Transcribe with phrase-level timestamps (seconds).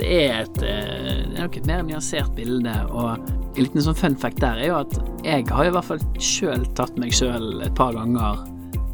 [0.00, 3.98] Det er et, eh, det er nok et mer nyansert bilde, og en liten sånn
[3.98, 4.94] fun fact der er jo at
[5.26, 8.40] jeg har i hvert fall sjøl tatt meg sjøl et par ganger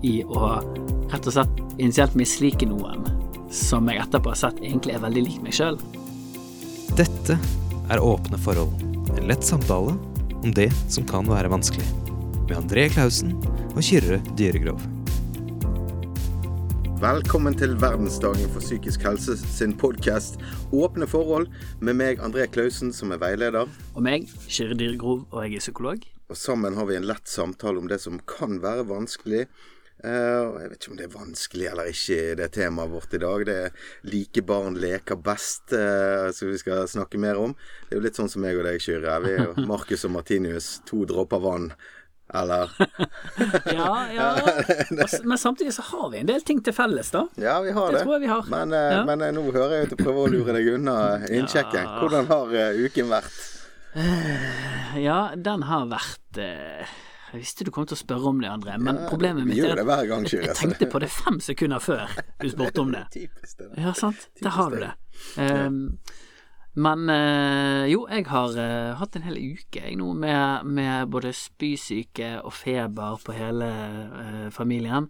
[0.07, 0.57] i å
[1.12, 3.07] rett og slett initielt mislike noen
[3.55, 5.79] som jeg etterpå har sett egentlig er veldig lik meg sjøl.
[6.98, 7.38] Dette
[7.93, 8.75] er Åpne forhold.
[9.14, 9.95] En lett samtale
[10.41, 11.86] om det som kan være vanskelig.
[12.48, 13.36] Med André Klausen
[13.77, 14.82] og Kyrre Dyregrov.
[17.07, 20.41] Velkommen til verdensdagen for psykisk helse sin podkast
[20.75, 21.45] Åpne forhold,
[21.79, 23.71] med meg André Klausen, som er veileder.
[23.95, 26.03] Og meg, Kyrre Dyregrov, og jeg er psykolog.
[26.27, 29.45] Og sammen har vi en lett samtale om det som kan være vanskelig.
[30.03, 33.47] Eh, jeg vet ikke om det er vanskelig eller ikke, det temaet vårt i dag.
[33.47, 33.70] Det er
[34.03, 37.55] 'like barn leker best', uh, som vi skal snakke mer om.
[37.87, 39.23] Det er jo litt sånn som meg og deg, Kyrre.
[39.23, 41.70] Vi er jo Marcus og Martinius, to dråper vann.
[42.34, 42.70] Eller
[43.75, 44.36] Ja, ja.
[45.25, 47.27] Men samtidig så har vi en del ting til felles, da.
[47.39, 48.03] Ja, vi har Det det.
[48.03, 48.48] tror jeg vi har.
[48.50, 49.05] Men, eh, Ja.
[49.06, 50.97] men eh, nå hører jeg jo at du prøver å lure deg unna
[51.28, 51.84] innsjekken.
[51.86, 51.98] Ja.
[52.03, 53.42] Hvordan har eh, uken vært?
[55.01, 56.83] Ja, den har vært eh,
[57.33, 59.79] Jeg visste du kom til å spørre om det, André, men Ja, problemet mitt er
[59.81, 62.11] at gang, jeg tenkte på det fem sekunder før
[62.42, 63.05] du spurte om det.
[63.17, 63.70] Typisk det.
[63.83, 64.29] Ja, sant.
[64.42, 64.92] Der har du det.
[65.39, 65.98] Um,
[66.77, 71.33] men eh, jo, jeg har eh, hatt en hel uke jeg nå med, med både
[71.33, 73.69] spysyke og feber på hele
[74.21, 75.09] eh, familien.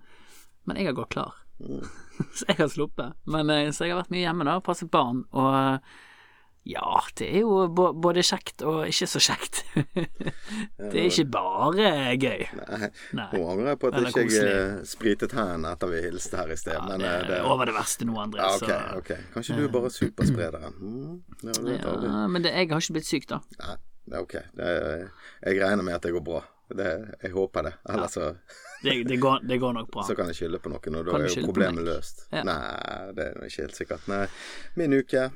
[0.67, 1.35] Men jeg har gått klar.
[1.59, 1.83] Mm.
[2.37, 3.19] så jeg har sluppet.
[3.27, 5.25] Men, så jeg har vært mye hjemme da, passet barn.
[5.35, 5.83] Og
[6.67, 9.61] ja, det er jo både kjekt og ikke så kjekt.
[10.81, 12.43] det er ikke bare gøy.
[12.59, 13.27] Nei, Nei.
[13.37, 16.59] Nå angrer jeg på at ikke jeg eh, spritet hendene etter vi hilste her i
[16.59, 16.75] sted.
[16.75, 18.43] Ja, men det eh, det, er over det verste nå, André.
[18.43, 19.29] ja, okay, så- okay.
[19.37, 20.75] Kanskje du er bare supersprederen.
[20.81, 21.15] Mm.
[21.47, 23.41] Ja, men det, jeg har ikke blitt syk, da.
[23.63, 23.79] Nei,
[24.11, 24.37] det er ok.
[24.59, 25.09] Det er,
[25.47, 26.43] jeg regner med at det går bra.
[26.67, 27.77] Det, jeg håper det.
[27.95, 28.33] Ellers så,
[28.83, 30.03] Det, det, går, det går nok bra.
[30.11, 32.27] så kan jeg skylde på noen, og da er jo problemet løst.
[32.35, 32.43] Ja.
[32.43, 32.61] Nei,
[33.15, 34.11] det er ikke helt sikkert.
[34.11, 34.25] Nei,
[34.75, 35.29] min uke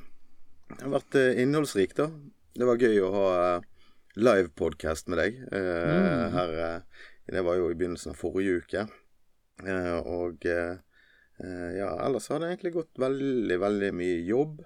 [0.79, 2.09] har vært innholdsrikt, innholdsrik, da.
[2.53, 3.61] Det var gøy å ha uh,
[4.19, 5.37] livepodkast med deg.
[5.51, 6.31] eh, Mm.
[6.33, 6.81] her, eh,
[7.31, 8.87] det var jo i begynnelsen av forrige uke.
[9.63, 10.77] Eh, og eh,
[11.39, 14.61] eh, ja, ellers har det egentlig gått veldig, veldig mye jobb.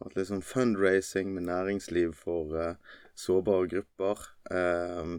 [0.00, 2.74] Hatt litt sånn fundraising med næringsliv for eh,
[3.14, 4.18] sårbare grupper.
[4.50, 5.14] Eh,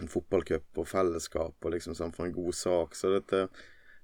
[0.00, 2.94] en fotballcup og fellesskap og liksom sånn for en god sak.
[2.96, 3.48] Så dette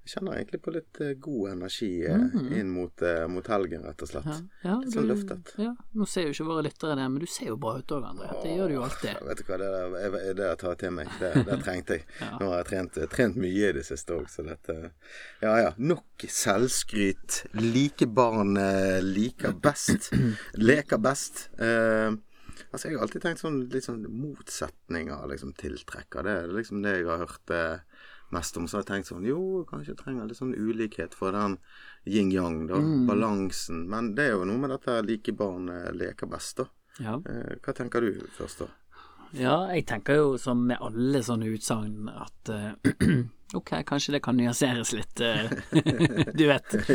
[0.04, 2.52] jeg kjenner egentlig på litt eh, god energi Mhm.
[2.58, 4.24] inn mot, eh, mot helgen, rett og slett.
[4.26, 5.52] Ja, ja, Litt sånn løftet.
[5.58, 8.02] Ja, nå ser jo ikke våre lyttere det, men du ser jo bra ut òg,
[8.10, 8.30] André.
[8.42, 9.22] Det gjør du jo alltid.
[9.28, 11.08] Vet du hva, det der, jeg- det jeg tar til meg.
[11.20, 12.04] Det, det trengte jeg.
[12.40, 14.90] Nå har jeg trent, trent mye i det siste òg, så dette
[15.42, 15.72] Ja ja.
[15.78, 17.44] Nok selvskryt.
[17.54, 18.54] Like barn
[19.02, 20.10] liker best.
[20.54, 21.48] Leker best.
[21.60, 22.16] Uh,
[22.72, 26.22] altså, jeg har alltid tenkt sånn litt sånn motsetninger liksom tiltrekker.
[26.26, 27.78] Det er liksom det jeg har hørt eh,
[28.32, 28.68] mest om.
[28.68, 31.58] Så har jeg tenkt sånn Jo, kanskje jeg trenger litt sånn ulikhet for den
[32.08, 32.80] yin-yang, da.
[32.82, 33.06] Mm.
[33.10, 33.86] Balansen.
[33.92, 36.68] Men det er jo noe med dette like barn eh, leker best, da.
[37.00, 37.18] Ja.
[37.28, 38.72] Eh, hva tenker du først, da?
[39.32, 42.72] ja, jeg tenker jo som med alle sånne utsagn at uh,
[43.56, 45.20] Ok, kanskje det kan nyanseres litt,
[46.38, 46.72] du vet.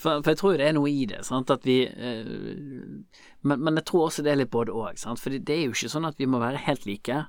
[0.00, 3.80] For, for jeg tror jo det er noe i det, sant, at vi men, men
[3.80, 6.20] jeg tror også det er litt både òg, for det er jo ikke sånn at
[6.20, 7.22] vi må være helt like.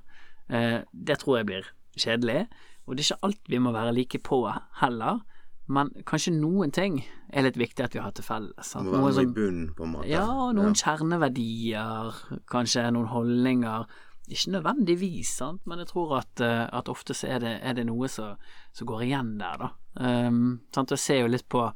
[0.92, 2.46] Det tror jeg blir kjedelig,
[2.86, 4.42] og det er ikke alt vi må være like på
[4.82, 5.24] heller.
[5.66, 7.00] Men kanskje noen ting
[7.34, 8.68] er litt viktig at vi har til felles.
[8.70, 8.86] Sant?
[8.86, 10.10] Må være Noe i bunnen, på en måte.
[10.12, 12.20] ja, noen kjerneverdier,
[12.52, 13.88] kanskje noen holdninger.
[14.30, 17.86] Ikke nødvendigvis, sant, men jeg tror at, eh, at ofte så er det, er det
[17.90, 18.38] noe som
[18.76, 19.70] som går igjen der, da.
[19.96, 20.92] Um, sant?
[20.92, 21.70] Jeg ser jo litt på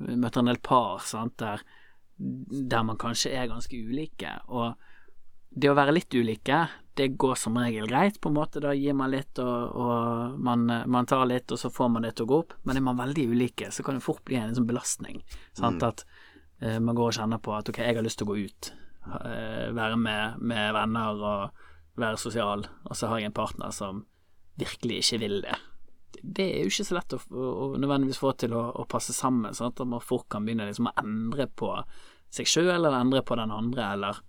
[0.00, 1.60] Møter en del par sant, der,
[2.16, 4.30] der man kanskje er ganske ulike.
[4.48, 4.72] Og
[5.52, 6.62] det å være litt ulike,
[6.94, 8.60] det går som regel greit, på en måte.
[8.60, 12.16] Da gir man litt, og, og man, man tar litt, og så får man det
[12.18, 12.54] til å gå opp.
[12.66, 15.22] Men er man veldig ulike, så kan det fort bli en sånn belastning.
[15.56, 15.84] Sant?
[15.86, 16.04] At
[16.62, 18.72] uh, man går og kjenner på at ok, jeg har lyst til å gå ut.
[19.06, 21.66] uh, være med, med venner og
[22.00, 24.04] være sosial, og så har jeg en partner som
[24.60, 25.56] virkelig ikke vil det.
[26.20, 29.14] Det er jo ikke så lett å, å, å nødvendigvis få til å, å passe
[29.16, 29.54] sammen.
[29.56, 29.80] Sant?
[29.80, 31.70] At man fort kan begynne liksom å endre på
[32.30, 34.20] seg sjøl, eller endre på den andre, eller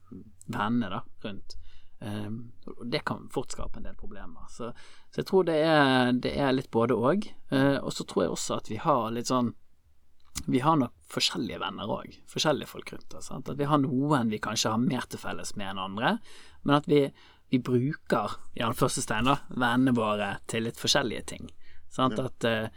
[0.48, 1.58] vennene da, rundt.
[2.02, 4.48] Um, og det kan fort skape en del problemer.
[4.50, 4.72] Så,
[5.14, 7.28] så jeg tror det er, det er litt både òg.
[7.54, 9.54] Uh, og så tror jeg også at vi har litt sånn
[10.48, 12.16] Vi har nok forskjellige venner òg.
[12.32, 13.30] Forskjellige folk rundt oss.
[13.36, 16.16] At vi har noen vi kanskje har mer til felles med enn andre,
[16.64, 17.04] men at vi,
[17.52, 21.52] vi bruker, i anførselstegn, vennene våre til litt forskjellige ting.
[21.92, 22.18] Sant?
[22.24, 22.72] At, eh,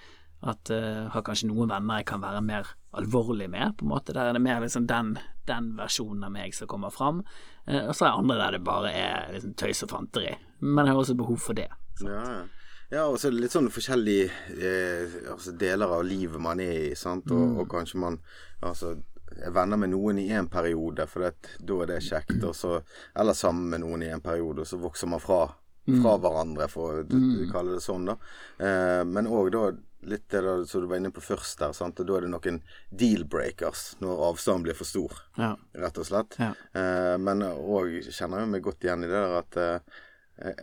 [0.44, 4.12] at jeg har kanskje noen venner jeg kan være mer alvorlig med, på en måte.
[4.14, 5.14] Der er det mer liksom den,
[5.48, 7.22] den versjonen av meg som kommer fram.
[7.66, 10.34] Eh, og så er det andre der det bare er liksom tøys og fanteri.
[10.60, 11.70] Men jeg har også behov for det.
[12.04, 12.44] Ja, ja.
[12.92, 17.30] ja, og så litt sånn forskjellige eh, altså deler av livet man er i, sant,
[17.32, 17.58] og, Mm.
[17.64, 18.20] og kanskje man
[18.64, 18.94] Altså
[19.34, 22.36] er venner med noen i en periode, for det, da er det kjekt.
[22.46, 22.78] Og så,
[23.18, 25.40] eller sammen med noen i en periode, og så vokser man fra,
[25.88, 28.06] fra hverandre, for å d- kalle det sånn.
[28.08, 28.14] da.
[28.62, 29.64] Eh, men òg da
[30.10, 32.00] litt det da, som du var inne på først der, sant?
[32.00, 32.60] og da er det noen
[32.90, 35.54] deal-breakers når avstanden blir for stor, Ja.
[35.74, 36.36] rett og slett.
[36.38, 36.52] Ja.
[36.74, 40.00] Eh, men òg kjenner jeg meg godt igjen i det der at eh,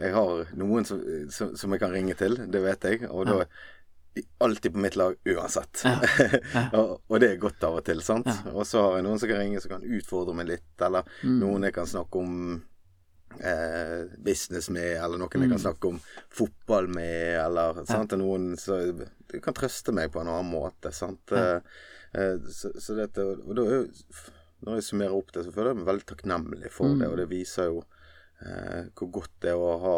[0.01, 3.05] jeg har noen som, som, som jeg kan ringe til, det vet jeg.
[3.09, 5.85] Og da er alltid på mitt lag uansett.
[6.77, 8.27] og, og det er godt av og til, sant.
[8.51, 11.63] Og så har jeg noen som kan ringe som kan utfordre meg litt, eller noen
[11.69, 12.35] jeg kan snakke om
[13.39, 15.99] eh, business med, eller noen jeg kan snakke om
[16.33, 18.15] fotball med, eller sant.
[18.19, 19.03] Noen som
[19.43, 21.33] kan trøste meg på en annen måte, sant.
[21.35, 21.59] Eh,
[22.17, 23.65] eh, så, så dette Og da
[24.61, 27.29] Når jeg summerer opp det, så føler jeg meg veldig takknemlig for det, og det
[27.31, 27.79] viser jo
[28.45, 29.95] eh, hvor godt det er å ha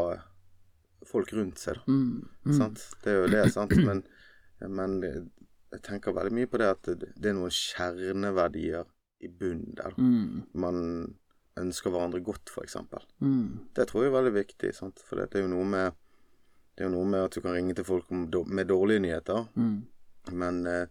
[1.04, 1.92] folk rundt seg, da.
[1.92, 2.54] Mm.
[2.56, 2.86] Sant?
[3.04, 3.74] Det er jo det, sant.
[3.84, 4.06] Men,
[4.72, 8.88] men jeg tenker veldig mye på det at det, det er noen kjerneverdier
[9.24, 9.96] i bunnen der.
[9.98, 10.46] Mm.
[10.64, 10.80] Man
[11.58, 13.04] ønsker hverandre godt, eksempel.
[13.22, 13.68] Mm.
[13.76, 15.00] Det tror jeg er veldig viktig, sant.
[15.06, 15.92] For det er jo noe med
[16.76, 19.86] det er jo noe med at du kan ringe til folk med dårlige nyheter, Mm.
[20.32, 20.88] men eh,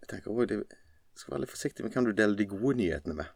[0.00, 0.64] jeg tenker også du
[1.14, 3.26] skal være litt forsiktig med hvem du deler de gode nyhetene med.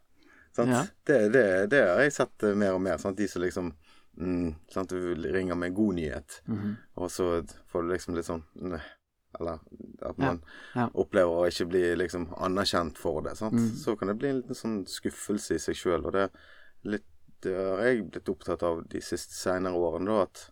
[0.57, 0.71] Sant?
[0.73, 0.87] Ja.
[1.05, 2.97] Det, det, det har jeg sett eh, mer og mer.
[2.97, 3.19] Sant?
[3.19, 3.75] De som liksom
[4.17, 4.89] mm, sant?
[4.89, 6.77] Du ringer med en god nyhet, Mhm.
[6.97, 8.45] og så får du liksom litt sånn
[9.41, 9.61] Eller
[10.07, 10.41] at man
[10.75, 10.89] ja.
[10.95, 13.37] opplever å ikke bli liksom anerkjent for det.
[13.43, 13.71] Mm.
[13.77, 16.29] Så kan det bli en liten sånn skuffelse i seg sjøl, og det,
[16.89, 17.07] litt,
[17.45, 20.47] det har jeg blitt opptatt av de siste seinere årene, da, at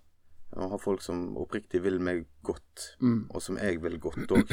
[0.55, 3.27] jeg har folk som oppriktig vil meg godt, Mm.
[3.31, 4.53] og som jeg vil godt òg.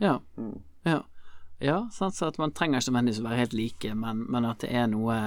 [0.00, 0.16] Ja.
[0.36, 0.56] Mm.
[0.88, 1.02] Ja,
[1.60, 4.64] ja sant, så at man trenger ikke nødvendigvis å være helt like, men, men at
[4.64, 5.20] det er noe,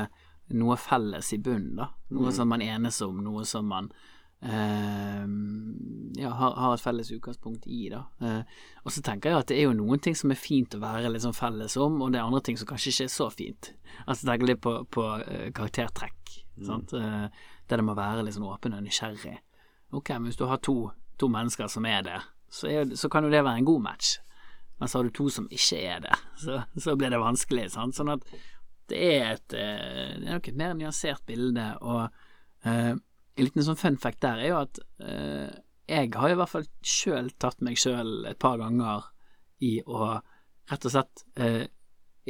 [0.50, 1.92] noe felles i bunnen, da.
[2.12, 3.92] Noe som man enes om, noe som man
[4.44, 8.04] ja, har, har et felles utgangspunkt i, da.
[8.22, 8.42] Eh,
[8.84, 11.12] og så tenker jeg at det er jo noen ting som er fint å være
[11.12, 13.72] litt sånn felles om, og det er andre ting som kanskje ikke er så fint.
[14.06, 16.36] Altså tenker litt på, på eh, karaktertrekk,
[16.68, 16.94] sant.
[16.98, 17.28] Eh,
[17.70, 19.38] der det må være litt sånn åpen og nysgjerrig.
[19.96, 20.78] Ok, men hvis du har to,
[21.22, 22.20] to mennesker som er det,
[22.54, 24.18] så, er, så kan jo det være en god match.
[24.82, 27.70] Men så har du to som ikke er det, så, så blir det vanskelig.
[27.74, 27.96] Sant?
[27.96, 28.28] Sånn at
[28.92, 31.70] det er et Det er nok et mer nyansert bilde.
[31.80, 32.94] Og eh,
[33.36, 35.52] en liten sånn fun fact der er jo at eh,
[35.90, 39.10] jeg har i hvert fall sjøl tatt meg sjøl et par ganger
[39.64, 40.16] i å
[40.72, 41.66] rett og slett eh,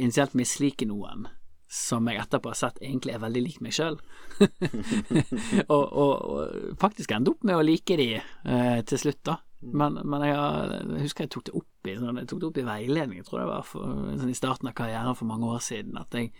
[0.00, 1.28] initielt mislike noen
[1.74, 3.96] som jeg etterpå har sett egentlig er veldig lik meg sjøl.
[5.74, 9.38] og, og, og faktisk endte opp med å like de eh, til slutt, da.
[9.64, 12.58] Men, men jeg, jeg husker jeg tok det opp i sånn, Jeg tok det opp
[12.60, 15.62] i veiledning, jeg tror det var for, sånn i starten av karrieren for mange år
[15.64, 16.30] siden, at jeg,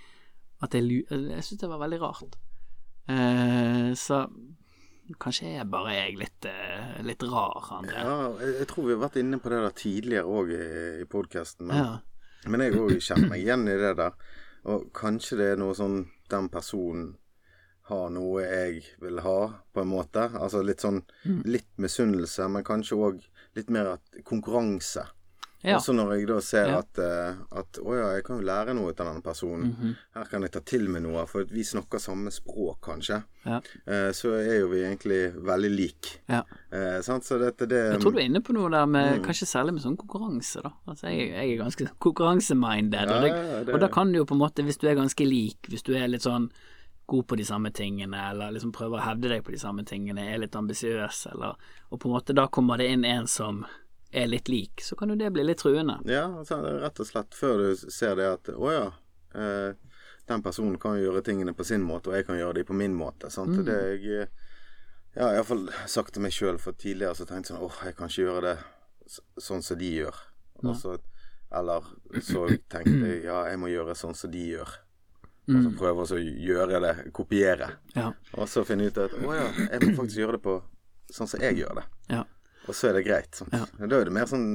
[0.60, 2.36] jeg, jeg syntes det var veldig rart.
[3.08, 4.22] Eh, så
[5.20, 7.98] kanskje er bare jeg litt, eh, litt rar, André.
[8.00, 11.08] Ja, jeg, jeg tror vi har vært inne på det der tidligere òg i, i
[11.10, 11.98] podkasten, men, Ja.
[12.48, 14.16] men jeg òg kjenner meg igjen i det der.
[14.64, 17.10] Og kanskje det er noe sånn den personen
[17.90, 19.38] har noe jeg vil ha,
[19.74, 20.30] på en måte.
[20.40, 21.02] Altså litt sånn
[21.44, 23.20] litt misunnelse, men kanskje òg
[23.58, 25.04] litt mer at konkurranse.
[25.64, 25.78] Ja.
[25.78, 26.78] Også når jeg da ser Ja.
[26.78, 29.72] at, eh, at å ja, jeg kan jo lære noe av denne personen.
[29.72, 29.94] Mhm.
[30.14, 33.22] Her kan jeg ta til meg noe, for vi snakker samme språk, kanskje.
[33.46, 33.60] Ja.
[33.86, 36.18] Eh, så er jo vi egentlig veldig like.
[36.28, 36.42] Ja.
[36.70, 37.24] Eh, sant?
[37.24, 39.82] Så dette det Jeg tror du er inne på noe der med kanskje særlig med
[39.82, 40.70] sånn konkurranse, da.
[40.86, 43.22] Altså jeg, jeg er ganske konkurranseminded, og,
[43.66, 45.82] det- og da kan du jo på en måte, hvis du er ganske lik, hvis
[45.82, 46.50] du er litt sånn
[47.06, 50.24] god på de samme tingene, eller liksom prøver å hevde deg på de samme tingene,
[50.34, 51.54] er litt ambisiøs, eller
[51.92, 53.64] Og på en måte da kommer det inn en som
[54.14, 55.98] er litt lik, så kan jo det bli litt truende.
[56.08, 58.86] Ja, altså, rett og slett før du ser det at å ja,
[59.34, 59.98] eh,
[60.30, 62.94] den personen kan gjøre tingene på sin måte, og jeg kan gjøre de på min
[62.96, 63.30] måte.
[63.32, 63.56] Sant?
[63.58, 63.64] Mm.
[63.68, 64.28] Det jeg
[65.14, 68.08] Ja, iallfall sagt til meg sjøl, for tidligere så tenkte jeg sånn åh, jeg kan
[68.10, 68.54] ikke gjøre det
[69.38, 70.16] sånn som de gjør.
[70.64, 70.96] Og så,
[71.54, 71.86] eller
[72.18, 74.72] så tenkte jeg ja, jeg må gjøre sånn som de gjør.
[75.44, 77.68] Og så prøve å gjøre det, kopiere.
[77.92, 77.98] Mm.
[78.00, 78.08] Ja.
[78.40, 80.56] Og så finne ut at å ja, jeg må faktisk gjøre det på
[81.14, 81.86] sånn som jeg gjør det.
[82.10, 82.24] Ja.
[82.68, 83.30] Og så er det greit.
[83.36, 83.52] Sant?
[83.52, 83.66] Ja.
[83.86, 84.46] Da er det mer sånn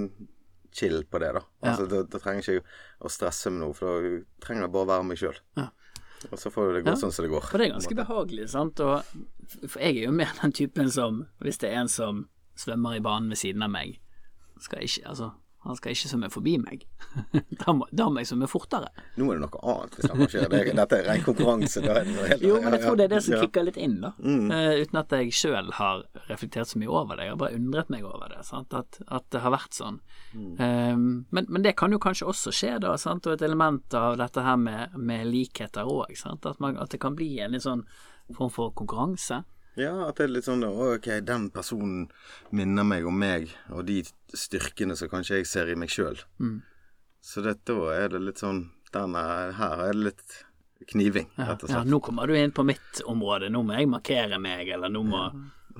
[0.73, 1.41] chill på det, da.
[1.63, 1.71] Ja.
[1.71, 4.11] Altså, da, da trenger jeg ikke å stresse med noe, for da
[4.45, 5.37] trenger jeg bare være meg sjøl.
[5.57, 5.67] Ja.
[6.31, 6.99] Og så får du det gå Ja.
[6.99, 7.45] sånn som det går.
[7.47, 8.79] For det er ganske behagelig, sant.
[8.83, 9.03] Og,
[9.67, 12.25] for jeg er jo mer den typen som, hvis det er en som
[12.59, 13.99] svømmer i banen ved siden av meg,
[14.59, 16.85] skal ikke Altså, han skal ikke svømme forbi meg.
[17.61, 18.87] da, må, da må jeg svømme fortere.
[19.19, 20.45] Nå er det noe annet hvis han skjer.
[20.53, 21.83] Det, dette er ren konkurranse.
[21.83, 23.35] Er helt Jo, men jeg tror det er det som.
[23.35, 23.43] Mm.
[23.43, 24.13] kicker litt inn, da.
[24.23, 27.27] Eh, uten at jeg sjøl har reflektert så mye over det.
[27.27, 28.75] Jeg har bare undret meg over det, sant?
[28.77, 29.99] At, at det har vært sånn.
[30.31, 30.53] Mm.
[30.55, 30.95] Eh,
[31.35, 33.27] men, men det kan jo kanskje også skje, da, sant?
[33.27, 36.15] og et element av dette her med, med likheter òg.
[36.29, 37.83] At, at det kan bli en litt sånn
[38.31, 39.43] form for konkurranse.
[39.79, 42.09] Ja, at det er litt sånn Ok, den personen
[42.55, 44.01] minner meg om meg, og de
[44.35, 46.19] styrkene som kanskje jeg ser i meg sjøl.
[46.41, 46.59] Mm.
[47.23, 50.37] Så dette er det litt sånn den er, her er det litt
[50.89, 51.75] kniving, rett og slett.
[51.75, 55.03] ja, nå kommer du inn på mitt område, nå må jeg markere meg, eller nå
[55.05, 55.23] må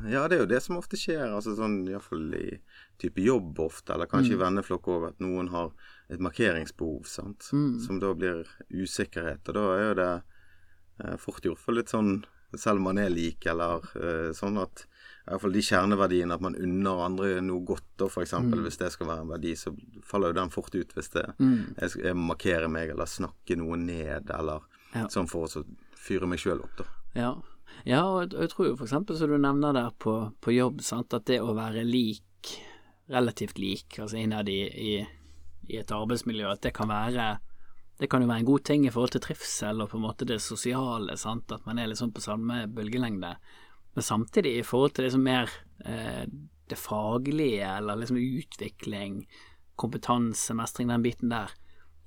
[0.08, 2.60] Ja, det er jo det som ofte skjer, altså sånn iallfall i
[3.01, 5.72] type jobb ofte, eller kanskje i venneflokk òg, at noen har
[6.12, 11.63] et markeringsbehov, sant, som da blir usikkerhet, og da er jo det eh, fort gjort
[11.63, 12.20] for litt sånn
[12.58, 16.41] selv om man er lik, eller uh, sånn at i hvert fall de kjerneverdiene, at
[16.41, 19.70] man unner andre noe godt, da for eksempel, hvis det skal være en verdi, så
[20.03, 24.32] faller jo den fort ut hvis det jeg, jeg markerer meg, eller snakker noe ned,
[24.34, 24.65] eller
[24.96, 25.03] Ja.
[25.06, 25.63] sånn for å
[26.01, 26.86] fyre meg sjøl opp, da.
[27.13, 27.36] Ja,
[27.86, 31.25] ja og jeg- tror jo eksempel som du nevner der på, på jobb, sant, at
[31.25, 32.56] det å være lik,
[33.08, 35.08] relativt lik, altså innad i, i,
[35.70, 37.38] i et arbeidsmiljø, at det kan være
[38.00, 40.27] det kan jo være en god ting i forhold til trivsel og på en måte
[40.27, 43.34] det sosiale, sant, at man er liksom på samme bølgelengde.
[43.96, 45.51] Men samtidig i forhold til liksom mer
[45.84, 46.24] eh,
[46.70, 49.25] det faglige, eller liksom utvikling,
[49.75, 51.51] kompetanse, mestring, den biten der,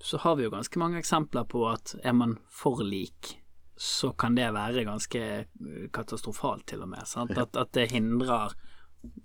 [0.03, 3.37] så har vi jo ganske mange eksempler på at er man for lik,
[3.77, 7.05] så kan det være ganske eh, katastrofalt, til og med.
[7.11, 7.37] Sant?
[7.37, 8.57] At, at det hindrer,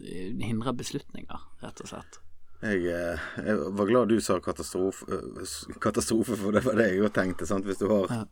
[0.03, 2.19] eh, hindrer beslutninger, rett og slett.
[2.61, 7.03] Jeg, eh, jeg var glad du sa katastrofe, eh, katastrofe for det var det jeg
[7.05, 7.45] òg tenkte.
[7.45, 7.65] Sant?
[7.65, 8.25] Hvis du har Ja.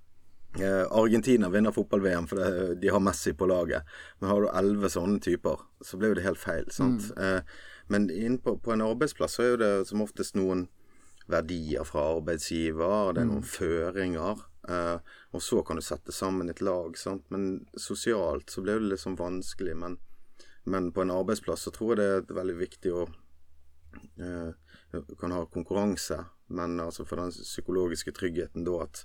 [0.59, 3.83] eh, Argentina vinner fotball-VM fordi de har Messi på laget,
[4.19, 6.65] men har du elleve sånne typer, så blir jo det helt feil.
[6.71, 7.11] Sant?
[7.17, 7.41] Eh,
[7.87, 10.67] men inn på, på en arbeidsplass så er jo det som oftest noen
[11.27, 14.41] verdier fra arbeidsgiver, det er noen føringer.
[14.67, 14.97] Eh,
[15.33, 17.23] og så kan du sette sammen et lag, sant?
[17.29, 19.75] men sosialt så blir det sånn vanskelig.
[19.77, 19.97] Men,
[20.65, 23.05] men på en arbeidsplass så tror jeg det er veldig viktig å
[25.19, 26.19] kan ha konkurranse,
[26.55, 29.01] men altså for den psykologiske tryggheten da at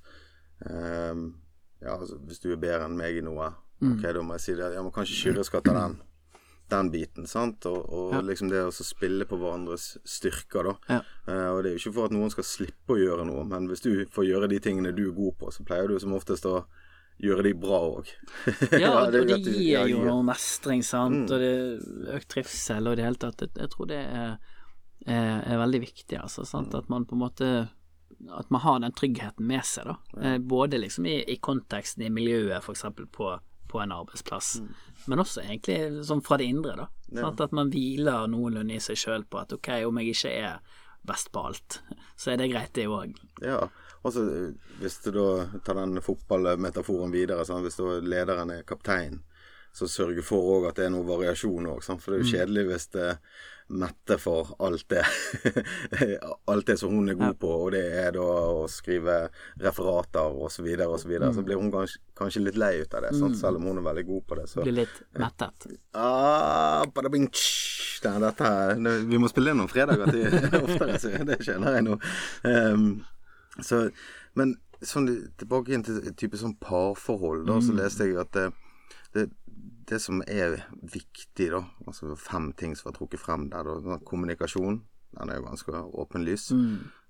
[0.70, 1.24] um,
[1.80, 3.46] Ja, altså hvis du er bedre enn meg i noe,
[3.80, 4.66] ok, da må jeg si det.
[4.74, 5.94] Ja, men kanskje Kyrre skal ta den,
[6.68, 7.64] den biten, sant?
[7.70, 8.20] Og, og Ja.
[8.20, 10.74] liksom det å spille på hverandres styrker, da.
[10.92, 11.00] Ja.
[11.24, 13.70] Uh, og det er jo ikke for at noen skal slippe å gjøre noe, men
[13.72, 16.44] hvis du får gjøre de tingene du er god på, så pleier du som oftest
[16.50, 16.58] å
[17.20, 18.12] gjøre de bra òg.
[18.82, 21.54] Ja, og det, gir jo noe mestring, sant, og det
[22.16, 23.44] økt trivsel og i det hele tatt.
[23.44, 24.36] Jeg, jeg tror det er,
[25.06, 26.44] er, er veldig viktig, altså.
[26.48, 26.74] Sant?
[26.74, 27.50] At man på en måte
[28.36, 29.96] At man har den tryggheten med seg, da.
[30.20, 30.38] Ja.
[30.38, 33.32] Både liksom i, i konteksten i miljøet, eksempel på,
[33.70, 34.58] på en arbeidsplass,
[35.06, 36.88] men også egentlig sånn fra det indre, da.
[37.22, 37.40] Sant?
[37.40, 40.76] At man hviler noenlunde i seg sjøl på at ok, om jeg ikke er
[41.06, 41.80] best på alt,
[42.16, 43.16] så er det greit, det òg.
[43.40, 43.62] Ja,
[44.02, 45.26] og så eh, hvis du da
[45.64, 49.22] tar den fotballmetaforen videre, sånn, hvis da lederen er kaptein,
[49.72, 52.68] så sørge for òg at det er noe variasjon òg, for det er jo kjedelig
[52.72, 53.14] hvis det
[53.70, 55.04] Mette for alt det
[56.50, 59.28] alt det som hun er god på, og det er da å skrive
[59.62, 62.96] referater og så videre og så videre, så blir hun kanskje, kanskje litt lei ut
[62.98, 63.38] av det, sant?
[63.38, 64.46] selv om hun er veldig god på det.
[64.50, 65.68] Så Blir litt mettet.
[65.94, 66.82] Ah,
[68.02, 70.34] dette her det, Vi må spille inn noen fredager til
[70.64, 72.00] oftere, så det skjønner jeg nå.
[72.50, 72.88] Um,
[73.62, 73.84] så,
[74.34, 75.06] men sånn
[75.38, 78.42] tilbake igjen til et type sånn parforhold, da, så leste jeg at
[79.14, 79.26] det,
[79.90, 84.04] det, som er viktig, da, altså fem ting som var trukket frem der, da, sånn
[84.06, 84.82] kommunikasjon,
[85.18, 86.50] den er jo ganske åpenlys.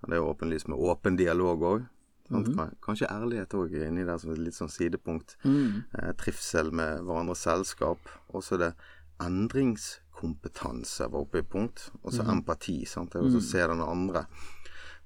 [0.07, 1.83] Det er jo åpenlys med åpen dialog òg.
[2.85, 5.37] Kanskje ærlighet òg inni der som et litt sånn sidepunkt.
[5.99, 7.99] Eh, trivsel med hverandres selskap.
[8.31, 8.71] Og så er det
[9.21, 11.91] endringskompetanse var oppe i punkt.
[12.03, 12.87] Og så empati.
[12.87, 14.25] sant, det er å se den andre.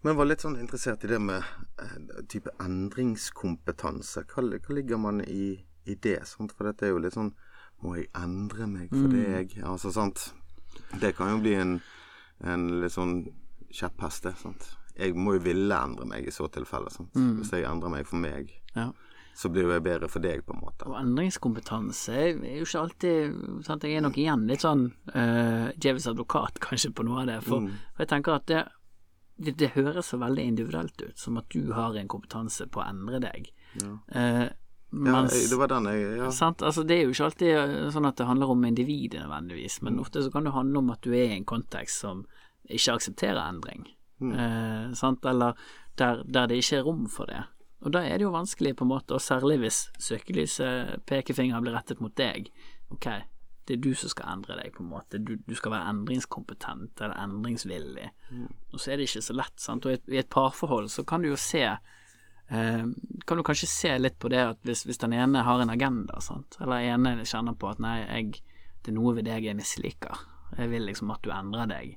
[0.02, 1.42] Men jeg var litt sånn interessert i det med
[1.80, 4.26] eh, type endringskompetanse.
[4.28, 6.20] Hva, hva ligger man i, i det?
[6.28, 6.52] Sant?
[6.56, 7.32] For dette er jo litt sånn
[7.84, 9.56] Må jeg endre meg for deg?
[9.66, 10.32] Altså, sant.
[11.00, 11.74] Det kan jo bli en,
[12.40, 13.18] en litt sånn
[13.74, 14.28] kjepphest.
[14.40, 14.68] Sant?
[14.96, 16.88] Jeg må jo ville endre meg i så tilfelle.
[16.94, 17.10] Sant?
[17.18, 18.86] Hvis jeg endrer meg for meg, Ja.
[19.34, 20.86] så blir jo jeg bedre for deg, på en måte.
[20.86, 23.82] Og endringskompetanse er jo ikke alltid sant?
[23.84, 27.38] Jeg er nok igjen litt sånn uh, djevelens advokat kanskje på noe av det.
[27.44, 28.62] For, for jeg tenker at det,
[29.36, 32.86] det, det høres så veldig individuelt ut, som at du har en kompetanse på å
[32.88, 33.50] endre deg.
[33.82, 33.82] Eh,
[34.14, 34.48] Ja,
[34.94, 36.30] mens, ja, det var den jeg ja.
[36.34, 36.62] sant?
[36.62, 39.98] Altså, det er jo ikke alltid eh, sånn at det handler om individet nødvendigvis, men
[40.02, 42.24] ofte så kan det handle om at du er i en kontekst som
[42.64, 43.88] ikke aksepterer endring.
[44.22, 45.24] Eh, sant?
[45.26, 45.58] Eller
[45.98, 47.42] der, der det ikke er rom for det.
[47.84, 51.76] Og da er det jo vanskelig, på en måte, og særlig hvis søkelyset, pekefingeren, blir
[51.76, 52.48] rettet mot deg.
[52.94, 53.10] Ok,
[53.68, 55.20] det er du som skal endre deg, på en måte.
[55.20, 58.08] Du, du skal være endringskompetent eller endringsvillig.
[58.72, 59.84] Og så er det ikke så lett, sant.
[59.84, 61.66] Og i et, i et parforhold så kan du jo se
[62.54, 62.86] eh,
[63.26, 66.20] Kan du kanskje se litt på det at hvis, hvis den ene har en agenda,
[66.24, 68.40] sant, eller ene kjenner på at nei, jeg,
[68.84, 70.24] det er noe ved deg jeg misliker,
[70.58, 71.94] jeg vil liksom at du endrer deg.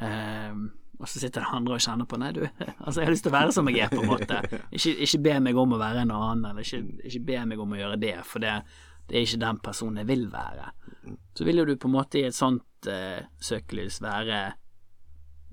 [0.00, 0.60] Eh,
[1.00, 2.42] og så sitter det andre og kjenner på Nei, du,
[2.84, 4.40] altså jeg har lyst til å være som jeg er, på en måte.
[4.68, 7.72] Ikke, ikke be meg om å være en annen, eller ikke, ikke be meg om
[7.72, 8.58] å gjøre det, for det,
[9.08, 10.72] det er ikke den personen jeg vil være.
[11.36, 14.42] Så vil jo du på en måte i et sånt eh, søkelys være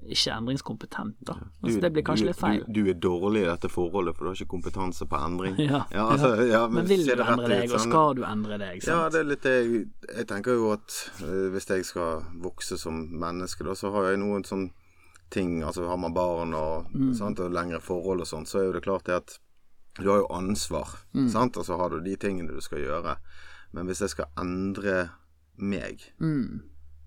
[0.07, 1.33] ikke endringskompetent, da.
[1.63, 2.63] Altså, det blir kanskje litt feil.
[2.67, 5.55] Du, du, er dårlig i dette forholdet, for du har ikke kompetanse på endring.
[5.67, 8.57] Ja, altså, ja, men, men vil du endre deg, deg, og sånn- skal du endre
[8.61, 8.81] deg?
[8.83, 8.93] Sant?
[8.93, 9.81] Ja, det er litt det jeg,
[10.15, 14.19] jeg tenker jo at uh, hvis jeg skal vokse som menneske, da, så har jeg
[14.23, 14.69] noen sånn
[15.29, 17.09] ting Altså har man barn og, Mm.
[17.13, 19.33] sant, og lengre forhold og sånt, så er jo det klart det at
[19.99, 21.27] du har jo ansvar, Mm.
[21.33, 23.17] sant, og så har du de tingene du skal gjøre.
[23.73, 25.09] Men hvis jeg skal endre
[25.57, 26.61] meg, Mm.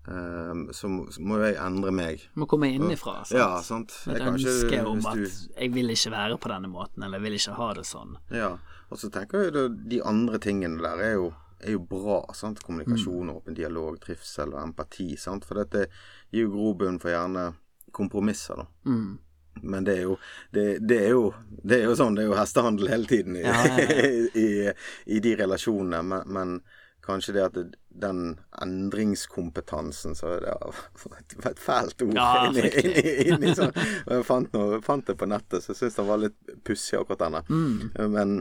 [0.07, 2.25] Eh, så, må, så må jeg endre meg.
[2.35, 3.19] Må komme innenfra.
[3.25, 3.37] Sant?
[3.39, 3.91] Ja, sant.
[4.07, 6.67] Et Jeg kan ikke- ønske om hvis at du- jeg vil ikke være på denne
[6.71, 8.15] måten, eller jeg vil ikke ha det sånn.
[8.31, 8.57] Ja,
[8.91, 12.25] og så tenker jeg at de andre tingene der er jo, er jo bra.
[12.33, 12.63] sant?
[12.63, 15.15] Kommunikasjon, åpen dialog, trivsel og empati.
[15.17, 15.45] sant?
[15.45, 15.87] For dette
[16.31, 17.53] gir jo grobunn for gjerne
[17.91, 18.65] kompromisser, da.
[18.85, 19.19] Mm.
[19.63, 20.17] Men det er jo
[20.53, 23.41] det, det, er jo det er jo sånn, det er jo hestehandel hele tiden i,
[23.41, 24.31] Ja, ja, ja.
[24.45, 24.73] i,
[25.17, 26.01] i de relasjonene.
[26.03, 26.61] Men, men
[27.05, 27.65] kanskje det at det,
[28.01, 30.75] den endringskompetansen så det var
[31.51, 33.73] et, fælt ord Ja, inni, inni, inni sånn.
[34.07, 37.25] Jeg fant, noe, fant det på nettet, så jeg syns den var litt pussig, akkurat
[37.25, 37.43] denne.
[37.49, 37.91] Mm.
[38.15, 38.33] Men,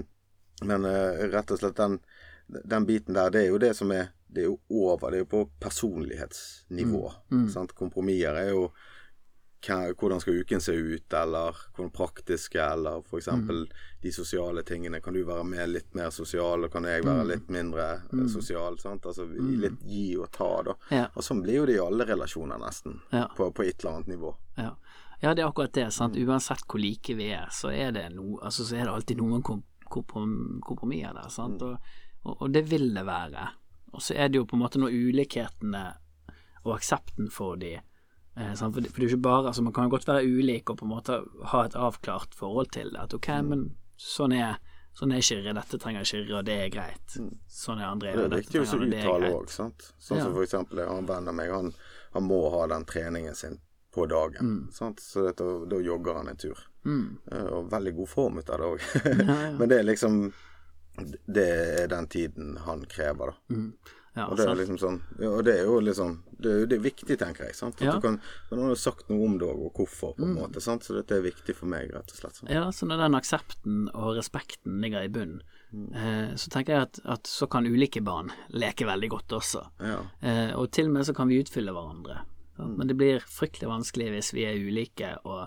[0.68, 1.98] men eh, rett og slett den,
[2.46, 5.10] den biten der, det er jo det som er Det er jo over.
[5.10, 7.00] Det er jo på personlighetsnivå.
[7.34, 7.48] Mm.
[7.50, 7.72] Sant?
[7.74, 8.68] Kompromisser er jo
[9.66, 13.28] hva- hvordan skal uken se ut, eller hvordan praktiske, eller f.eks.
[13.28, 13.66] Mm.
[14.02, 15.00] de sosiale tingene.
[15.04, 17.28] Kan du være med litt mer sosial, og kan jeg være Mm.
[17.28, 18.28] litt mindre mm.
[18.28, 18.78] sosial?
[18.78, 19.04] Sant?
[19.06, 19.26] Altså
[19.60, 20.74] litt gi og ta, da.
[20.90, 21.06] Ja.
[21.14, 23.00] Og sånn blir jo det i alle relasjoner, nesten.
[23.12, 23.26] Ja.
[23.36, 24.34] På, på et eller annet nivå.
[24.56, 24.70] Ja.
[25.20, 25.90] ja, det er akkurat det.
[25.92, 26.16] sant?
[26.16, 26.28] Mm.
[26.28, 29.42] Uansett hvor like vi er, så er det, no, altså, så er det alltid noen
[29.42, 31.28] kom, komprom, kompromisser der.
[31.28, 31.30] Mm.
[31.36, 31.62] sant?
[31.62, 31.78] Og,
[32.24, 33.48] og, og det vil det være.
[33.92, 35.84] Og så er det jo på en måte når ulikhetene
[36.64, 37.86] og aksepten for de eh?
[38.36, 40.70] For, det, for det er jo ikke bare altså Man kan jo godt være ulik
[40.70, 41.16] og på en måte
[41.50, 43.00] ha et avklart forhold til det.
[43.00, 43.48] At ok, Mm.
[43.48, 44.58] men sånn er
[44.92, 47.12] Sånn er Kyrre, dette trenger Kyrre, og det er greit.
[47.48, 48.16] Sånn er André, Mm.
[48.16, 49.34] Det og dette trenger han, og det er uttale greit.
[49.38, 49.92] òg, sant.
[50.00, 50.24] Sånn Ja.
[50.24, 51.72] som for eksempel en venn av meg, han,
[52.12, 53.60] han må ha den treningen sin
[53.94, 54.68] på dagen.
[54.72, 54.98] Sant?
[55.00, 56.58] Så dette, da jogger han en tur.
[56.84, 57.18] Mm.
[57.30, 58.80] Eh, Og veldig god form ut av det òg.
[59.28, 59.52] Ja, ja.
[59.58, 60.32] Men det er liksom
[61.28, 61.48] Det
[61.82, 63.54] er den tiden han krever, da.
[63.54, 63.72] Mm.
[64.16, 66.78] Ja, Og det er liksom sånn ja, Og det er jo liksom Det, er- det
[66.78, 67.54] er viktig, tenker jeg.
[67.54, 67.76] Sant?
[67.76, 67.92] At Ja.
[67.94, 68.20] du kan
[68.50, 70.60] Men har sagt noe om det og hvorfor, på en måte.
[70.60, 70.82] Sant?
[70.82, 72.34] Så dette er viktig for meg, rett og slett.
[72.34, 72.50] Sant?
[72.50, 75.42] Ja, så når den aksepten og respekten ligger i bunnen,
[75.72, 75.94] Mm.
[75.94, 79.68] eh, så tenker jeg at, at så kan ulike barn leke veldig godt også.
[79.80, 80.00] Ja.
[80.20, 82.24] Eh, og til og med så kan vi utfylle hverandre.
[82.58, 82.76] Mm.
[82.76, 85.46] Men det blir fryktelig vanskelig hvis vi er ulike og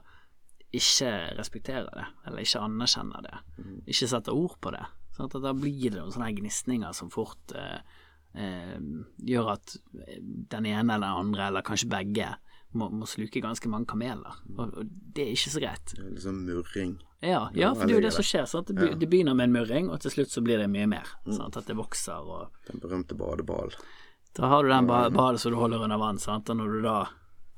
[0.73, 3.37] ikke respekterer det, eller ikke anerkjenner det.
[3.59, 3.81] Mm.
[3.85, 4.85] Ikke setter ord på det.
[5.17, 5.35] Sant?
[5.35, 7.79] At da blir det noen sånne gnisninger som fort eh,
[8.35, 8.79] eh,
[9.27, 9.75] gjør at
[10.53, 12.31] den ene eller den andre, eller kanskje begge,
[12.73, 14.39] må, må sluke ganske mange kameler.
[14.57, 15.91] Og, og det er ikke så greit.
[15.93, 16.95] Det er liksom murring.
[17.23, 18.47] Ja, ja, for det er jo det som skjer.
[18.49, 18.67] Sant?
[18.67, 21.11] Det, be- det begynner med en murring, og til slutt så blir det mye mer.
[21.29, 21.55] Sant?
[21.61, 23.77] At det vokser, og Den berømte badeballen.
[24.35, 26.49] da har du den ba badet som du holder under vann, sant?
[26.49, 26.95] og når du da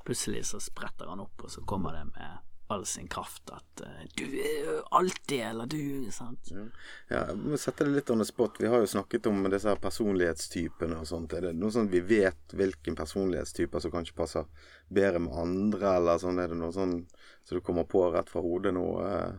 [0.06, 2.36] plutselig så spretter han opp, og så kommer det med
[2.68, 6.50] all sin kraft at uh, du er alltid, eller du Sant?
[6.50, 8.58] Ja, jeg må sette det litt on the spot.
[8.62, 11.36] Vi har jo snakket om disse her personlighetstypene og sånt.
[11.36, 14.48] Er det noe sånn vi vet hvilken personlighetstyper som kanskje passer
[14.88, 16.42] bedre med andre, eller sånn?
[16.42, 16.98] Er det noe sånn
[17.46, 19.36] så du kommer på rett fra hodet nå eh,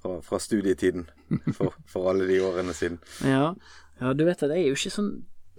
[0.00, 1.08] fra, fra studietiden?
[1.56, 3.00] For, for alle de årene siden.
[3.26, 3.52] Ja.
[4.00, 5.14] ja, du vet at jeg er jo ikke sånn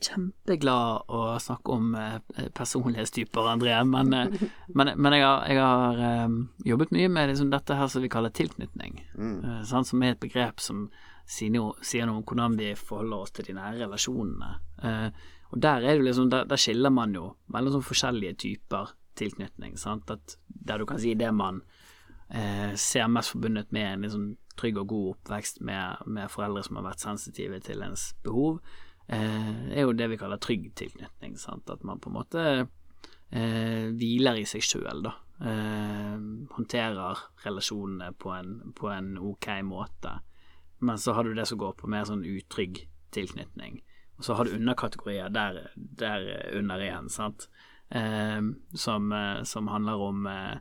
[0.05, 6.01] kjempeglad å snakke om eh, personlighetstyper, André, men, eh, men, men jeg har, jeg har
[6.25, 10.15] um, jobbet mye med liksom dette her som vi kaller tilknytning, eh, sant, som er
[10.15, 10.87] et begrep som
[11.25, 14.51] sier noe, sier noe om hvordan vi forholder oss til de nære relasjonene.
[14.83, 15.09] Uh,
[15.53, 19.77] og der er det liksom, der, der skiller man jo mellom sånn forskjellige typer tilknytning,
[19.79, 21.61] sant, at der du kan si det man
[22.29, 26.79] uh, ser mest forbundet med en liksom trygg og god oppvekst med, med foreldre som
[26.79, 31.35] har vært sensitive til ens behov, eh, er jo det vi kaller trygg tilknytning.
[31.37, 31.69] Sant?
[31.69, 32.43] At man på en måte
[33.29, 35.13] eh, hviler i seg sjøl, da.
[35.45, 36.15] Eh,
[36.55, 40.17] håndterer relasjonene på en, på en ok måte.
[40.79, 43.81] Men så har du det som går på mer sånn utrygg tilknytning.
[44.17, 47.49] Og så har du underkategorier der, der under igjen, sant.
[47.89, 48.41] Eh,
[48.73, 50.57] som, eh, som handler om eh,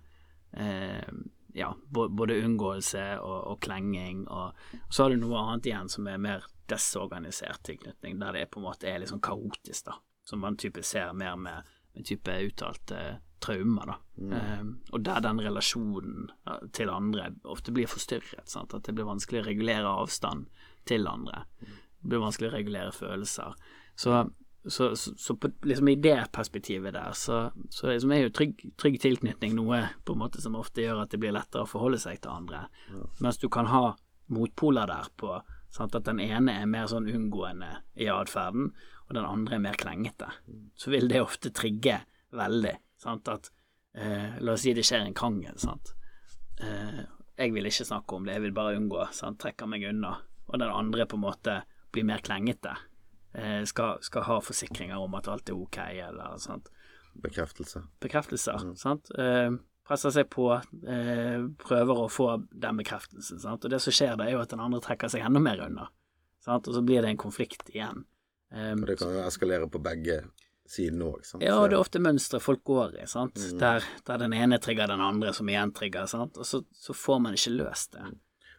[0.65, 1.15] eh,
[1.55, 4.53] ja, både unngåelse og, og klenging, og
[4.91, 8.69] så har du noe annet igjen som er mer desorganisert tilknytning, der det på en
[8.69, 9.99] måte er litt sånn kaotisk, da.
[10.25, 13.01] Som man type ser mer med, med type uttalte
[13.45, 13.97] traumer, da.
[14.39, 18.77] Eh, og der den relasjonen ja, til andre ofte blir forstyrret, sant.
[18.77, 20.49] At det blir vanskelig å regulere avstand
[20.89, 21.45] til andre.
[21.61, 23.55] Det blir vanskelig å regulere følelser.
[23.97, 24.25] Så
[24.67, 28.63] så, så, så på, liksom i det perspektivet der, så, så liksom er jo trygg,
[28.81, 32.01] trygg tilknytning noe på en måte som ofte gjør at det blir lettere å forholde
[32.01, 32.65] seg til andre.
[33.21, 33.91] Mens du kan ha
[34.33, 35.35] motpoler der på
[35.75, 38.71] sant, at den ene er mer sånn unngående i atferden,
[39.09, 40.31] og den andre er mer klengete.
[40.79, 42.01] Så vil det ofte trigge
[42.35, 42.75] veldig.
[43.01, 43.51] Sant, at
[43.99, 45.93] eh, La oss si det skjer en krangel, sant.
[46.63, 47.03] Eh,
[47.35, 49.41] jeg vil ikke snakke om det, jeg vil bare unngå, sant.
[49.43, 50.15] Trekker meg unna.
[50.49, 51.59] Og den andre på en måte
[51.93, 52.77] blir mer klengete.
[53.35, 56.71] Eh, skal, skal ha forsikringer om at alt er ok, eller sant.
[57.25, 57.85] Bekreftelse.
[58.03, 59.11] Bekreftelser, sant.
[59.85, 60.47] Presser seg på,
[60.89, 63.65] eh, prøver å få den bekreftelsen, sant.
[63.65, 65.91] Og det som skjer da, er jo at den andre trekker seg enda mer unna,
[66.41, 66.69] sant.
[66.69, 68.07] Og så blir det en konflikt igjen.
[68.55, 70.23] Um, Og det kan jo eskalere på begge
[70.71, 71.43] sidene òg, sant.
[71.45, 73.37] ja, det er ofte mønstre folk går i, sant.
[73.61, 76.39] Der, der den ene trigger den andre, som igjen trigger, sant.
[76.41, 78.07] Og så, så får man ikke løst det.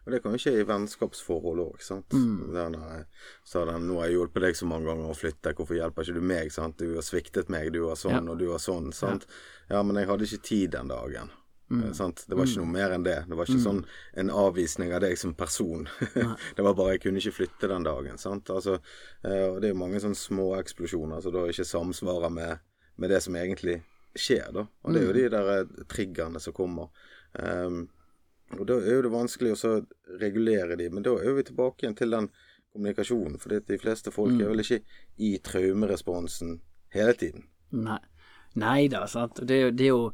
[0.06, 2.14] Og det kan jo skje i vennskapsforhold òg, sant.
[2.14, 2.52] Mm.
[2.54, 3.06] Der
[3.44, 6.14] så den 'Nå har jeg hjulpet deg så mange ganger å flytte, hvorfor hjelper ikke
[6.14, 6.76] du meg?' sant.
[6.76, 8.30] 'Du har sviktet meg, du har sånn, Ja.
[8.32, 9.26] og du har sånn', sant.
[9.68, 9.82] Ja.
[9.82, 11.30] men jeg hadde ikke tid den dagen.
[11.68, 11.82] Mm.
[11.82, 12.12] Eh?
[12.28, 13.24] Det var ikke noe mer enn det.
[13.28, 15.88] Det var ikke sånn en avvisning av deg som person.
[16.56, 18.16] det var bare jeg kunne ikke flytte den dagen.
[18.18, 18.44] Sant?
[18.50, 18.78] Altså,
[19.24, 22.58] eh, og det er jo mange sånne små eksplosjoner som da ikke samsvarer med,
[22.96, 23.82] med det som egentlig
[24.16, 24.66] skjer, da.
[24.84, 25.18] Og det er jo Mm.
[25.18, 26.88] de der triggerne som kommer.
[27.38, 27.88] Um,
[28.54, 29.72] og da er jo det vanskelig å
[30.20, 32.28] regulere de, men da er vi tilbake igjen til den
[32.72, 33.40] kommunikasjonen.
[33.42, 34.40] For de fleste folk Mm.
[34.44, 34.82] er vel ikke
[35.18, 36.60] i traumeresponsen
[36.94, 37.44] hele tiden.
[37.72, 37.98] Nei,
[38.56, 39.34] Nei da, sant.
[39.46, 40.12] Det, er jo- det er jo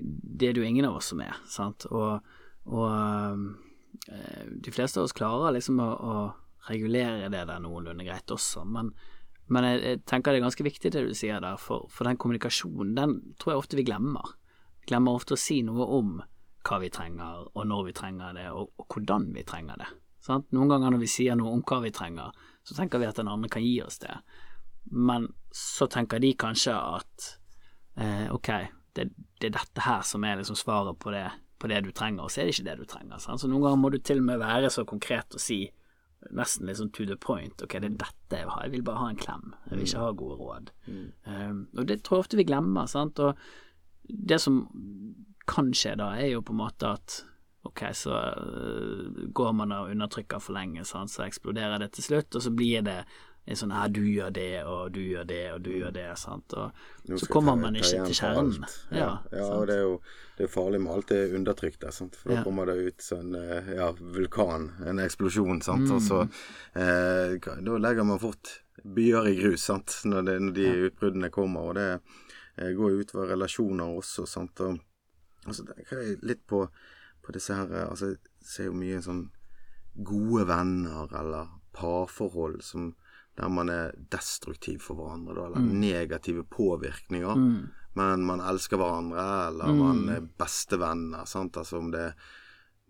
[0.00, 1.84] Det er det jo ingen av oss som er, sant.
[1.90, 2.20] Og,
[2.66, 3.54] og
[4.08, 6.34] eh, de fleste av oss klarer liksom å, å
[6.68, 8.92] regulere det der noenlunde greit også, men,
[9.48, 12.16] men jeg, jeg tenker det er ganske viktig det du sier der, for, for den
[12.20, 14.34] kommunikasjonen, den tror jeg ofte vi glemmer.
[14.82, 16.18] Vi glemmer ofte å si noe om
[16.66, 19.88] hva vi trenger, og når vi trenger det, og, og hvordan vi trenger det.
[20.24, 20.48] Sant?
[20.52, 22.34] Noen ganger når vi sier noe om hva vi trenger,
[22.66, 24.16] så tenker vi at den andre kan gi oss det.
[24.90, 27.28] Men så tenker de kanskje at
[28.00, 28.50] eh, ok,
[28.96, 31.26] det, det er dette her som er liksom svaret på det,
[31.58, 33.22] på det du trenger, og så er det ikke det du trenger.
[33.22, 33.42] Sant?
[33.42, 35.62] Så noen ganger må du til og med være så konkret og si
[36.34, 37.62] nesten liksom to the point.
[37.62, 39.86] Ok, det er dette jeg vil ha, jeg vil bare ha en klem, jeg vil
[39.86, 40.70] ikke ha gode råd.
[41.24, 43.22] Um, og det tror jeg ofte vi glemmer, sant.
[43.22, 43.38] Og
[44.08, 44.64] det som
[45.48, 47.22] kan skje da, er jo på en måte at
[47.68, 52.36] ok, så øh, går man og undertrykker for lenge, sånn, så eksploderer det til slutt,
[52.38, 53.00] og så blir det
[53.48, 56.52] en sånn her du gjør det, og du gjør det, og du gjør det, sant.
[56.52, 58.66] Og så kommer man ikke til kjernen.
[58.92, 59.94] Ja, Ja, ja og det er jo
[60.36, 62.16] det er farlig med alt det undertrykte, sant?
[62.16, 62.42] for da Ja.
[62.44, 65.88] kommer det ut sånn eh, ja, vulkan, en eksplosjon, sant.
[65.90, 66.08] Og Mm.
[66.08, 66.20] så
[66.76, 71.60] eh, Da legger man fort byer i grus, sant, når, det, når de utbruddene kommer.
[71.70, 71.88] Og det
[72.58, 74.60] eh, går jo utover relasjoner også, sant.
[74.60, 74.78] Og,
[75.48, 76.64] og så tenker jeg litt på,
[77.24, 79.26] på disse her eh, Altså, jeg ser jo mye sånn
[79.98, 82.92] gode venner eller parforhold som
[83.38, 87.38] der man er destruktiv for hverandre, da, eller negative påvirkninger.
[87.38, 87.68] Mm.
[87.98, 91.26] Men man elsker hverandre, eller man er bestevenner.
[91.30, 91.56] Sant?
[91.60, 92.16] Altså om det er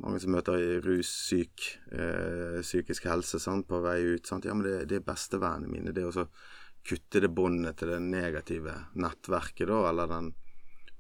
[0.04, 3.68] mange som møter i russyk, øh, psykisk helse sant?
[3.68, 4.24] på vei ut.
[4.28, 4.48] Sant?
[4.48, 5.92] Ja, men det, det er bestevennene mine.
[5.92, 6.28] Det også
[6.88, 10.32] kutte det båndet til det negative nettverket, da, eller den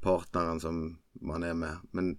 [0.04, 0.80] partneren som
[1.20, 1.78] man er med.
[1.92, 2.16] Men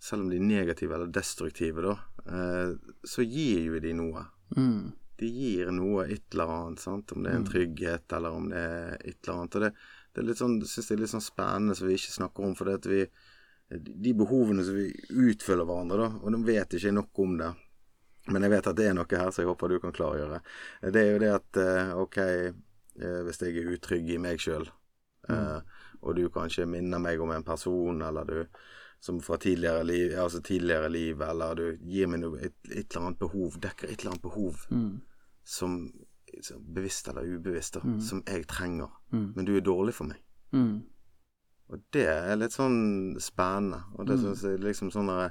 [0.00, 1.96] selv om de er negative eller destruktive, da,
[2.26, 4.92] eh, så gir jo de noe Mm.
[5.20, 7.12] de gir noe, et eller annet, sant?
[7.12, 9.54] om det er en trygghet, eller om det er et eller annet.
[9.54, 9.68] Og det,
[10.14, 12.54] det er litt sånn, synes jeg er litt sånn spennende som vi ikke snakker om,
[12.58, 13.04] for det at vi
[13.70, 17.50] De behovene som vi utfyller hverandre, da, og de vet ikke nok om det,
[18.26, 20.40] men jeg vet at det er noe her som jeg håper du kan klargjøre.
[20.90, 24.66] Det er jo det at eh, OK, eh, hvis jeg er utrygg i meg sjøl,
[26.02, 28.46] og du kanskje minner meg om en person, eller du
[29.00, 33.06] som fra tidligere liv, altså tidligere liv, eller du gir meg noe, et, et eller
[33.06, 35.00] annet behov, dekker et eller annet behov Mm.
[35.44, 35.92] som,
[36.74, 39.32] bevisst eller ubevisst, da, som jeg trenger, Mm.
[39.36, 40.18] men du er dårlig for meg.
[40.52, 40.82] Mm.
[41.70, 43.82] Og det er litt sånn spennende.
[43.94, 44.22] Og det Mm.
[44.24, 45.30] synes jeg liksom sånn der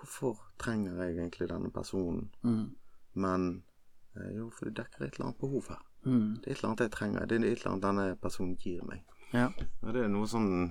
[0.00, 2.30] Hvorfor trenger jeg egentlig denne personen?
[2.42, 2.70] Mm.
[3.14, 3.62] Men
[4.16, 5.82] eh, jo, for det dekker et eller annet behov her.
[6.06, 6.36] Mm.
[6.40, 7.26] Det er et eller annet jeg trenger.
[7.26, 9.02] Det er et eller annet denne personen gir meg.
[9.32, 9.48] Ja.
[9.80, 10.70] Det er noe sånn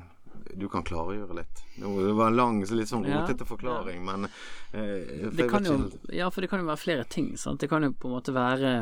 [0.53, 1.61] du kan klargjøre litt.
[1.75, 4.27] Det var en lang, litt sånn Ja, rotete forklaring, men
[4.71, 5.75] eh, Det kan jo,
[6.13, 7.35] ja, for det kan jo være flere ting.
[7.37, 7.61] Sant?
[7.61, 8.73] Det kan jo på en måte være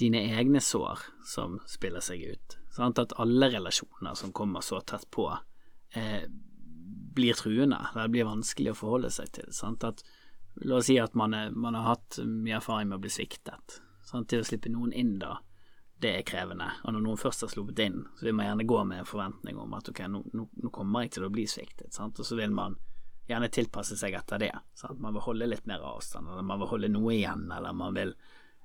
[0.00, 2.56] dine egne sår som spiller seg ut.
[2.74, 2.98] Sant?
[2.98, 5.28] At alle relasjoner som kommer så tett på,
[5.94, 6.24] eh,
[7.12, 9.52] blir truende, det blir vanskelig å forholde seg til.
[9.52, 9.84] Sant?
[9.84, 10.02] At,
[10.64, 13.80] la oss si at man, er, man har hatt mye erfaring med å bli sviktet.
[14.08, 14.30] Sant?
[14.32, 15.38] Til å slippe noen inn da,
[16.02, 16.68] det er krevende.
[16.84, 19.58] Og når noen først har sluppet inn, så vil man gjerne gå med en forventning
[19.62, 21.92] om at ok, nå, nå, kommer jeg til å bli sviktet.
[21.94, 22.18] Sant?
[22.18, 22.76] Og så vil man
[23.28, 24.52] gjerne tilpasse seg etter det.
[24.78, 25.00] Sant?
[25.02, 28.14] Man vil holde litt mer avstand, eller man vil holde noe igjen, eller man vil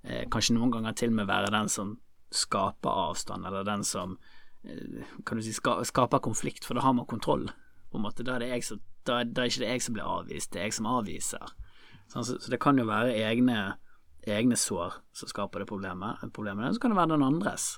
[0.04, 1.96] eh, kanskje noen ganger til og med være den som
[2.34, 4.18] skaper avstand, eller den som
[4.64, 7.48] eh, kan du si, ska, skaper konflikt, for da har man kontroll.
[7.92, 10.52] På en måte, da er det som, da, da er ikke jeg som blir avvist,
[10.54, 11.54] det er jeg som avviser.
[12.08, 13.78] Sånn, så, så det kan jo være egne,
[14.36, 17.78] egne sår som skaper det problemet, problemet, så kan det være den andres.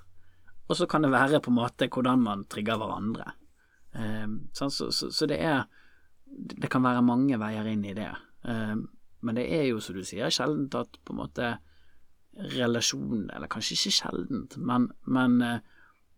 [0.69, 3.31] Og så kan det være på en måte hvordan man trigger hverandre.
[3.91, 5.63] Um, så, så, så, det er
[6.29, 8.11] Det kan være mange veier inn i det.
[8.43, 8.85] Um,
[9.21, 11.47] men det er jo, som du sier, sjeldent at på en måte
[12.53, 15.39] relasjonen Eller kanskje ikke sjeldent, men, men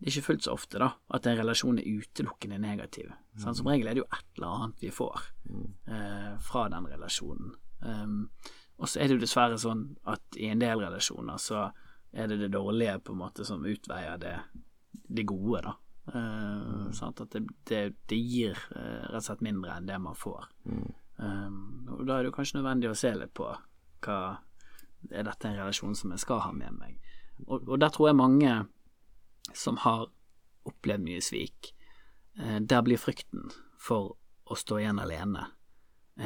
[0.02, 3.12] det er ikke fullt så ofte da, at en relasjon er utelukkende negativ.
[3.38, 3.54] Mm.
[3.54, 7.52] Som regel er det jo et eller annet vi får eh, fra den relasjonen.
[7.86, 8.24] Um,
[8.82, 11.68] og så er det jo dessverre sånn at i en del relasjoner så
[12.12, 14.34] er det det dårlige på en måte som utveier det,
[14.92, 15.76] det gode, da.
[16.12, 16.90] Uh.
[16.90, 20.50] At det, det, det gir uh, rett og slett mindre enn det man får.
[20.66, 20.88] Mm.
[21.22, 21.60] Um,
[21.94, 23.52] og da er det jo kanskje nødvendig å se litt på
[24.02, 24.18] hva
[25.14, 26.98] Er dette en relasjon som jeg skal ha med meg?
[27.46, 28.56] Og, og der tror jeg mange
[29.58, 30.08] som har
[30.70, 31.72] opplevd mye svik,
[32.42, 34.16] uh, der blir frykten for
[34.50, 35.52] å stå igjen alene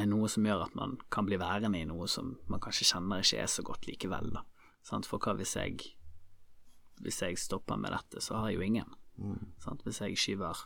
[0.04, 3.40] noe som gjør at man kan bli værende i noe som man kanskje kjenner ikke
[3.40, 4.44] er så godt likevel, da.
[4.86, 5.80] For hva hvis jeg
[7.02, 8.94] Hvis jeg stopper med dette, så har jeg jo ingen.
[9.16, 9.52] Mm.
[9.84, 10.56] Hvis jeg skyver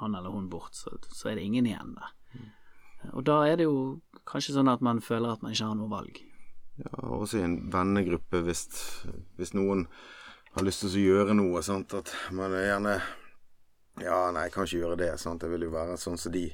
[0.00, 2.14] han eller hun bort, så, så er det ingen igjen der.
[2.32, 2.46] Mm.
[3.12, 5.90] Og da er det jo kanskje sånn at man føler at man ikke har noe
[5.90, 6.20] valg.
[6.78, 8.64] Ja, også i en vennegruppe, hvis,
[9.36, 9.88] hvis noen
[10.54, 12.94] har lyst til å gjøre noe, sant, at man er gjerne
[13.98, 16.46] Ja, nei, jeg kan ikke gjøre det, sant, jeg vil jo være sånn som de.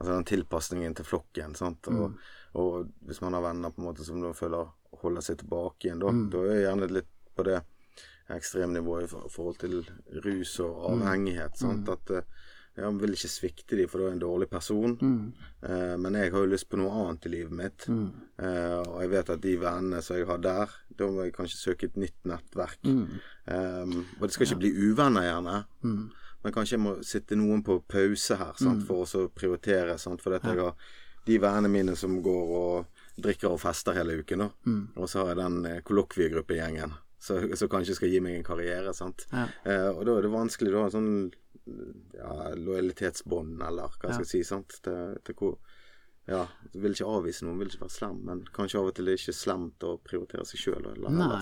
[0.00, 2.30] Altså den tilpasningen til flokken, sant, og, mm.
[2.60, 6.00] og hvis man har venner på en måte som da føler holder seg tilbake igjen,
[6.00, 6.22] da, mm.
[6.32, 7.58] da er jeg gjerne litt på det
[8.30, 9.82] ekstremnivået i forhold til
[10.24, 10.86] rus og mm.
[10.94, 11.60] avhengighet.
[11.60, 11.84] Sant?
[11.84, 11.92] Mm.
[11.92, 12.14] At
[12.78, 14.94] ja, jeg vil ikke svikte dem, for da er jeg en dårlig person.
[15.00, 15.46] Mm.
[15.66, 17.86] Eh, men jeg har jo lyst på noe annet i livet mitt.
[17.90, 18.06] Mm.
[18.40, 21.60] Eh, og jeg vet at de vennene som jeg har der, da må jeg kanskje
[21.60, 22.80] søke et nytt nettverk.
[22.86, 23.20] Mm.
[23.52, 24.62] Eh, og det skal ikke ja.
[24.64, 25.56] bli uvenner, gjerne.
[26.40, 26.46] Mm.
[26.46, 29.98] Men kanskje jeg må sitte noen på pause her sant, for å prioritere.
[30.00, 30.90] Sant, for dette jeg har
[31.28, 34.48] de vennene mine som går og drikker og fester hele uken.
[34.64, 34.82] Mm.
[34.96, 39.26] Og så har jeg den eh, kollokviegruppegjengen som kanskje skal gi meg en karriere, sant.
[39.28, 39.44] Ja.
[39.68, 41.10] Eh, og da er det vanskelig, da, sånn
[42.16, 45.58] ja, lojalitetsbånd, eller hva jeg skal si, sant, til, til hvor
[46.30, 49.08] ja, du vil ikke avvise noen, vil ikke være slem, men kanskje av og til
[49.08, 50.86] er det ikke slemt å prioritere seg sjøl.
[51.10, 51.40] Nei.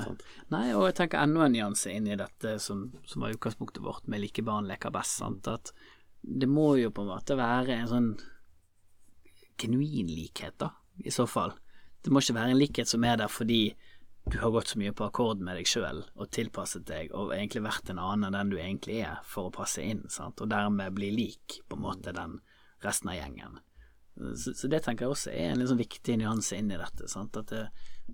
[0.54, 4.08] Nei, og jeg tenker enda en nyanse inn i dette som, som var utgangspunktet vårt
[4.08, 5.50] med like barn leker best, sant?
[5.52, 5.74] at
[6.22, 8.08] det må jo på en måte være en sånn
[9.60, 10.72] genuin likhet, da,
[11.04, 11.52] i så fall.
[12.00, 13.62] Det må ikke være en likhet som er der fordi
[14.28, 17.62] du har gått så mye på akkord med deg sjøl og tilpasset deg og egentlig
[17.64, 20.40] vært en annen enn den du egentlig er for å passe inn, sant?
[20.40, 22.40] og dermed bli lik på en måte den
[22.84, 23.60] resten av gjengen.
[24.18, 27.06] Så, så det tenker jeg også er en liksom viktig nyanse inn i dette.
[27.10, 27.36] Sant?
[27.38, 27.68] At, det,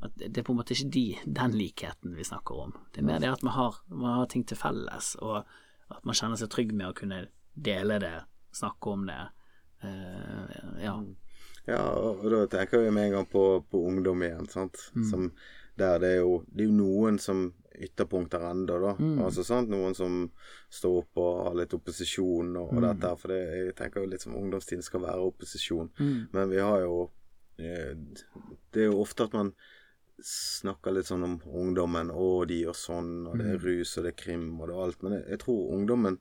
[0.05, 2.75] at det er på en måte ikke de, den likheten vi snakker om.
[2.93, 5.43] Det er mer det at man har, man har ting til felles, og
[5.95, 8.15] at man kjenner seg trygg med å kunne dele det,
[8.55, 9.21] snakke om det.
[9.85, 10.95] Uh, ja.
[11.65, 14.81] Ja, og da tenker vi med en gang på, på ungdom igjen, sant.
[14.97, 15.07] Mm.
[15.09, 15.29] Som,
[15.81, 18.95] der det er jo Det er noen som ytterpunkter enda, da.
[18.99, 19.19] Mm.
[19.25, 20.25] Altså sant, Noen som
[20.73, 22.85] står opp og har litt opposisjon og, og mm.
[22.89, 23.21] dette her.
[23.21, 25.91] For det, jeg tenker jo litt som ungdomstiden skal være opposisjon.
[25.99, 26.19] Mm.
[26.35, 26.99] Men vi har jo
[27.59, 27.95] eh,
[28.71, 29.55] Det er jo ofte at man
[30.25, 32.13] snakker litt sånn om ungdommen.
[32.15, 33.65] 'Å, de gjør sånn', og det er mm.
[33.67, 35.03] rus, og det er krim, og det er alt.
[35.03, 36.21] Men jeg, jeg tror ungdommen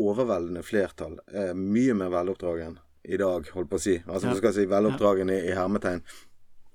[0.00, 3.96] overveldende flertall er mye mer veloppdragen i dag, holdt på å si.
[4.06, 4.36] Altså, ja.
[4.38, 6.02] skal si veloppdragen i, i hermetegn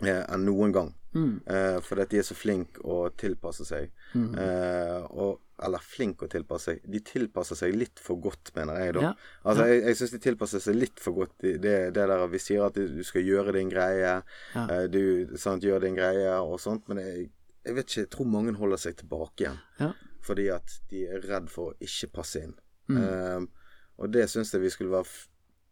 [0.04, 0.94] enn noen gang.
[1.16, 1.40] Mm.
[1.48, 3.92] Eh, fordi at de er så flinke å tilpasse seg.
[4.14, 4.34] Mm.
[4.42, 6.82] Eh, og, eller flinke å tilpasse seg.
[6.92, 9.06] De tilpasser seg litt for godt, mener jeg, da.
[9.08, 9.14] Ja.
[9.48, 11.38] Altså, jeg, jeg syns de tilpasser seg litt for godt.
[11.40, 14.18] Det, det der vi sier at du skal gjøre din greie,
[14.56, 14.66] ja.
[14.66, 17.30] eh, du sant, gjør din greie og sånt, men jeg,
[17.64, 19.62] jeg vet ikke, jeg tror mange holder seg tilbake igjen.
[19.80, 19.94] Ja.
[20.26, 22.58] Fordi at de er redd for å ikke passe inn.
[22.92, 23.00] Mm.
[23.00, 23.72] Eh,
[24.04, 25.08] og det syns jeg vi skulle være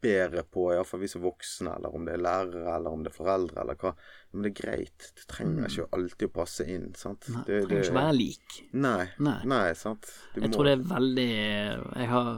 [0.03, 3.15] bedre på, iallfall vi som voksne, eller om det er lærere, eller om det er
[3.15, 3.93] foreldre, eller hva.
[4.33, 5.09] Men det er greit.
[5.17, 5.67] Du trenger mm.
[5.69, 6.87] ikke alltid å passe inn.
[6.99, 7.27] sant?
[7.33, 8.57] Nei, det, trenger ikke være lik.
[8.85, 9.03] Nei.
[9.27, 10.09] Nei, nei sant.
[10.33, 10.55] Du jeg må...
[10.55, 12.33] tror det er veldig Jeg har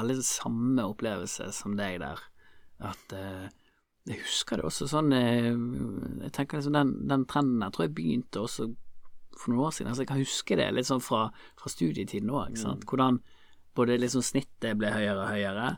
[0.00, 2.22] veldig samme opplevelse som deg der.
[2.90, 3.48] At uh,
[4.08, 5.50] Jeg husker det også sånn uh,
[6.24, 8.70] Jeg tenker liksom den, den trenden jeg tror jeg begynte også
[9.36, 9.90] for noen år siden.
[9.92, 11.26] Altså Jeg kan huske det litt sånn fra,
[11.60, 12.56] fra studietiden òg.
[12.56, 12.86] Mm.
[12.88, 13.20] Hvordan
[13.76, 15.68] både liksom snittet ble høyere og høyere.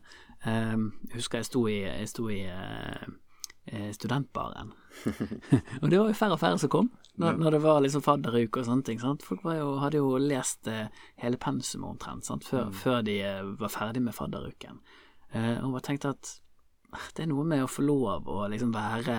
[0.47, 4.73] Um, jeg husker jeg sto i, jeg sto i uh, studentbaren.
[5.81, 6.91] og det var jo færre og færre som kom
[7.23, 9.01] når, når det var liksom fadderuke og sånne ting.
[9.01, 9.23] Sant?
[9.27, 10.89] Folk jo, hadde jo lest uh,
[11.23, 12.47] hele pensumet omtrent sant?
[12.49, 12.77] Før, mm.
[12.83, 13.19] før, de
[13.61, 14.83] var ferdig med fadderuken.
[15.33, 16.37] og bare tenkte at
[16.93, 19.17] ah, det er noe med å få lov å liksom være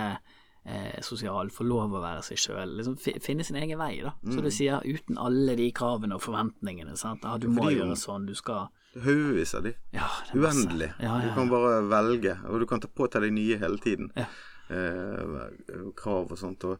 [0.64, 2.76] eh, sosial, få lov å være seg sjøl.
[2.78, 4.14] Liksom, finne sin egen vei, da.
[4.22, 4.32] Mm.
[4.34, 6.96] Så du sier uten alle de kravene og forventningene.
[7.00, 7.26] Sant?
[7.28, 8.70] Ah, du må gjøre sånn, du skal
[9.02, 9.74] Haugevis av de.
[9.94, 10.92] Ja, Uendelig.
[11.00, 13.80] Ja, ja, du kan bare velge, og du kan ta på deg de nye hele
[13.82, 14.12] tiden.
[14.14, 16.64] Eh, krav og sånt.
[16.64, 16.78] og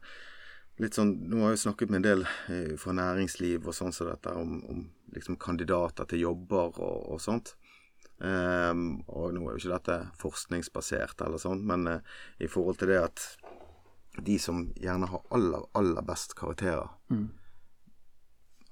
[0.81, 3.93] litt sånn, Nå har jeg jo snakket med en del eh, fra næringsliv og sånn
[3.95, 4.81] som så dette om, om
[5.15, 7.55] liksom kandidater til jobber og, og sånt.
[8.23, 12.93] Eh, og nå er jo ikke dette forskningsbasert eller sånn, men uh, i forhold til
[12.93, 13.25] det at
[14.23, 17.27] de som gjerne har aller, aller best karakterer Mm.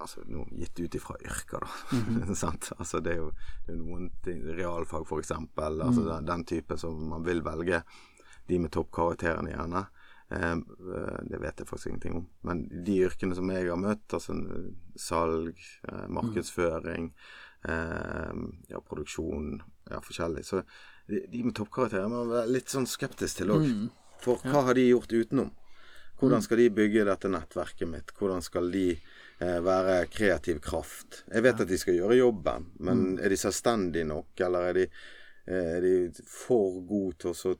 [0.03, 1.71] Altså noe gitt ut ifra yrker, da.
[1.93, 2.33] Mm.
[2.77, 3.31] Altså det er jo
[3.65, 5.81] det er noen ting Realfag, eksempel.
[5.81, 6.09] Altså Mm.
[6.11, 7.83] den, den type som man vil velge.
[8.47, 9.85] De med toppkarakterene, gjerne.
[10.33, 10.55] Eh,
[11.29, 12.27] det vet jeg faktisk ingenting om.
[12.43, 14.35] Men de yrkene som jeg har møtt, altså
[14.99, 17.11] salg, eh, markedsføring,
[17.63, 18.33] eh,
[18.69, 20.43] ja, produksjon, ja, forskjellig.
[20.45, 20.63] Så
[21.07, 23.67] de, de med toppkarakterer må være litt sånn skeptisk til òg.
[23.67, 23.89] Mm.
[24.23, 25.51] For hva har de gjort utenom?
[26.19, 28.13] Hvordan skal de bygge dette nettverket mitt?
[28.15, 28.85] Hvordan skal de
[29.39, 31.23] være kreativ kraft?
[31.33, 34.87] Jeg vet at de skal gjøre jobben, men er de selvstendige nok, eller er de,
[35.47, 35.93] eh, er de
[36.27, 37.55] for gode til å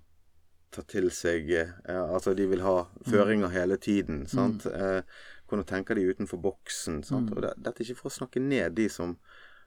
[0.72, 4.66] ta til seg eh, Altså, de vil ha føringer hele tiden, sant?
[4.66, 5.02] Eh,
[5.50, 7.04] hvordan tenker de utenfor boksen?
[7.04, 7.30] Sant?
[7.36, 9.18] Og det, dette er ikke for å snakke ned de som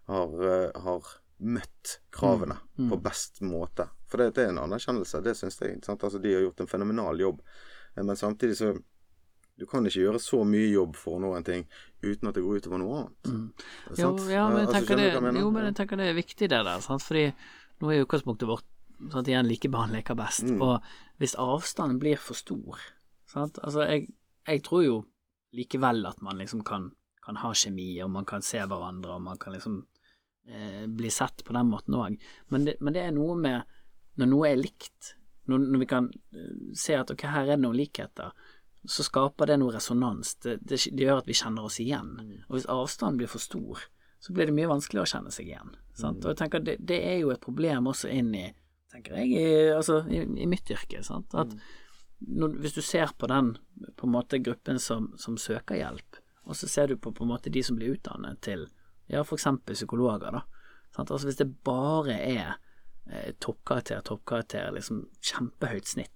[0.09, 1.03] har, eh, har
[1.39, 2.57] møtt kravene
[2.91, 3.89] på best måte.
[4.09, 5.85] For det, det er en anerkjennelse, det syns jeg.
[5.85, 6.03] Sant?
[6.03, 7.43] Altså, de har gjort en fenomenal jobb.
[7.97, 8.73] Eh, Men samtidig så
[9.57, 11.63] Du kan ikke gjøre så mye jobb for å nå en ting
[12.05, 13.31] uten at det går utover noe annet.
[13.97, 14.27] Jo, Sant?
[14.29, 15.07] ja, men Altså, det,
[15.41, 17.03] jo, men jeg tenker det er viktig det der, sant?
[17.07, 17.23] fordi
[17.81, 18.67] nå er jo utgangspunktet vårt
[19.13, 20.61] sant, igjen likebehandling leker best, Mm.
[20.63, 20.83] og
[21.21, 22.79] hvis avstanden blir for stor
[23.27, 23.59] sant?
[23.65, 24.11] Altså, jeg,
[24.47, 24.99] jeg tror jo
[25.57, 26.91] likevel at man liksom kan,
[27.25, 29.87] kan ha kjemi, og man kan se hverandre, og man kan liksom
[30.49, 32.19] eh, bli sett på den måten òg,
[32.53, 33.65] men, men det er noe med
[34.21, 35.15] når noe er likt,
[35.49, 38.33] når, når vi kan eh, se at ok, her er det noen likheter,
[38.91, 40.35] så skaper det noe resonans.
[40.43, 42.13] Det, det, det gjør at vi kjenner oss igjen.
[42.47, 43.83] Og hvis avstanden blir for stor,
[44.23, 45.75] så blir det mye vanskeligere å kjenne seg igjen.
[45.97, 46.25] Sant?
[46.25, 48.47] Og jeg tenker det, det er jo et problem også inn i
[48.93, 51.03] tenker jeg, i, altså, i, i mitt yrke.
[51.07, 51.35] Sant?
[51.37, 51.53] At
[52.19, 53.55] når, hvis du ser på den
[53.97, 57.33] på en måte gruppen som, som søker hjelp, og så ser du på på en
[57.33, 58.69] måte de som blir utdannet til
[59.11, 60.45] ja, eksempel psykologer, da.
[60.95, 61.11] Sant?
[61.11, 62.55] Altså hvis det bare er
[63.11, 66.16] eh, toppkarakter, toppkarakter, liksom kjempehøyt snitt,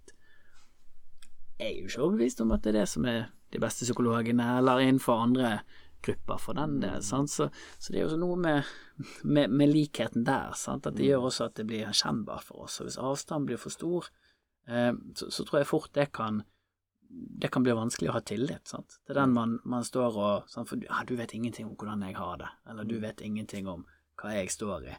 [1.61, 4.83] er jo ikke overbevist om at det er det som er de beste psykologene, eller
[4.85, 5.61] innenfor andre
[6.03, 7.03] grupper for den del.
[7.05, 7.31] Sant?
[7.31, 8.71] Så, så det er jo noe med,
[9.23, 10.87] med, med likheten der, sant?
[10.87, 12.81] at det gjør også at det blir kjennbart for oss.
[12.81, 14.09] Og hvis avstanden blir for stor,
[14.69, 16.43] eh, så, så tror jeg fort det kan
[17.11, 19.01] det kan bli vanskelig å ha tillit sant?
[19.07, 20.71] til den man, man står og sant?
[20.71, 23.83] For ja, du vet ingenting om hvordan jeg har det, eller du vet ingenting om
[24.21, 24.95] hva jeg står i,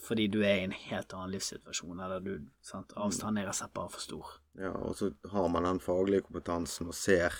[0.00, 2.32] fordi du er i en helt annen livssituasjon, eller du
[2.64, 2.96] sant?
[2.96, 4.32] Avstanden er rett bare for stor.
[4.60, 7.32] Ja, og så har man den faglige kompetansen og ser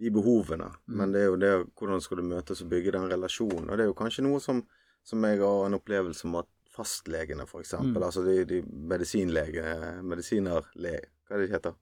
[0.00, 0.70] de behovene.
[0.88, 0.96] Mm.
[1.00, 3.68] Men det er jo det hvordan skal du møtes og bygge den relasjonen.
[3.68, 4.62] Og det er jo kanskje noe som,
[5.04, 8.06] som jeg har en opplevelse om at fastlegene, eksempel, Mm.
[8.06, 9.64] altså de, de medisinlege,
[10.06, 11.00] medisinerle...
[11.26, 11.74] Hva er det de heter?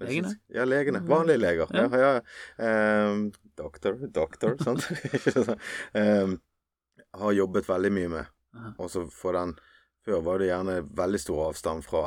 [0.00, 0.30] Legene?
[0.48, 1.02] Ja, legene.
[1.02, 1.08] Mm.
[1.10, 1.74] Vanlige leger.
[1.76, 2.12] Ja, Ja.
[2.58, 3.10] ja.
[3.10, 3.26] Um,
[3.58, 4.86] doktor, doktor, sant?
[5.94, 6.38] um,
[7.12, 8.30] har jobbet veldig mye med.
[8.78, 9.54] Også Og så for den
[10.04, 12.00] Før var det gjerne veldig stor avstand fra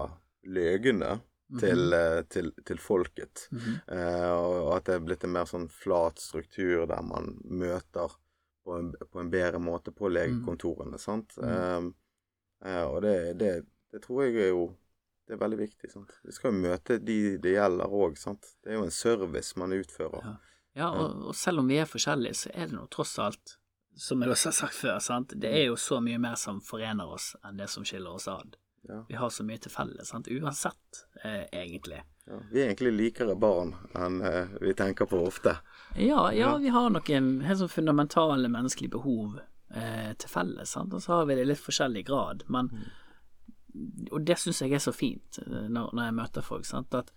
[0.43, 1.21] legene
[1.59, 3.47] til, eh, til, til folket.
[3.51, 3.75] Mhm.
[3.97, 8.15] Eh, og at det er blitt en mer sånn flat struktur der man møter
[8.65, 11.35] på en, på en bedre måte på legekontorene, sant.
[11.37, 11.91] Mm.
[12.65, 13.51] Eh, og det, det,
[13.93, 14.71] det tror jeg er jo
[15.25, 15.89] det er veldig viktig.
[15.89, 16.11] sant?
[16.25, 18.17] Vi skal jo møte de det gjelder òg.
[18.17, 20.21] Det er jo en service man utfører.
[20.25, 20.35] Ja.
[20.75, 23.55] Ja, og, og selv om vi er forskjellige, så er det nå tross alt,
[23.95, 27.07] som jeg også har sagt før, sant, det er jo så mye mer som forener
[27.15, 28.57] oss enn det som skiller oss ad.
[28.87, 29.05] Ja.
[29.09, 32.03] Vi har så mye til felles, uansett, eh, egentlig.
[32.25, 32.39] Ja.
[32.51, 35.57] Vi er egentlig likere barn enn eh, vi tenker på ofte.
[35.95, 41.03] Ja, ja, vi har noen helt sånn fundamentale menneskelige behov eh, til felles, sant, og
[41.03, 42.71] så har vi det i litt forskjellig grad, men
[44.11, 47.11] Og det syns jeg er så fint eh, når, når jeg møter folk, sant, at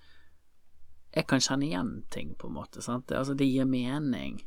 [1.15, 2.83] jeg kan kjenne igjen ting, på en måte.
[2.83, 3.07] Sant?
[3.09, 4.41] Det, altså, det gir mening,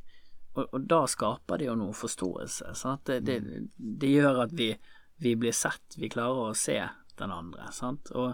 [0.54, 2.74] og, og da skaper det jo noe forståelse.
[2.76, 3.06] Sant?
[3.08, 4.74] Det, det, det gjør at vi,
[5.24, 6.78] vi blir sett, vi klarer å se
[7.22, 7.68] den andre.
[7.76, 8.12] Sant?
[8.18, 8.34] Og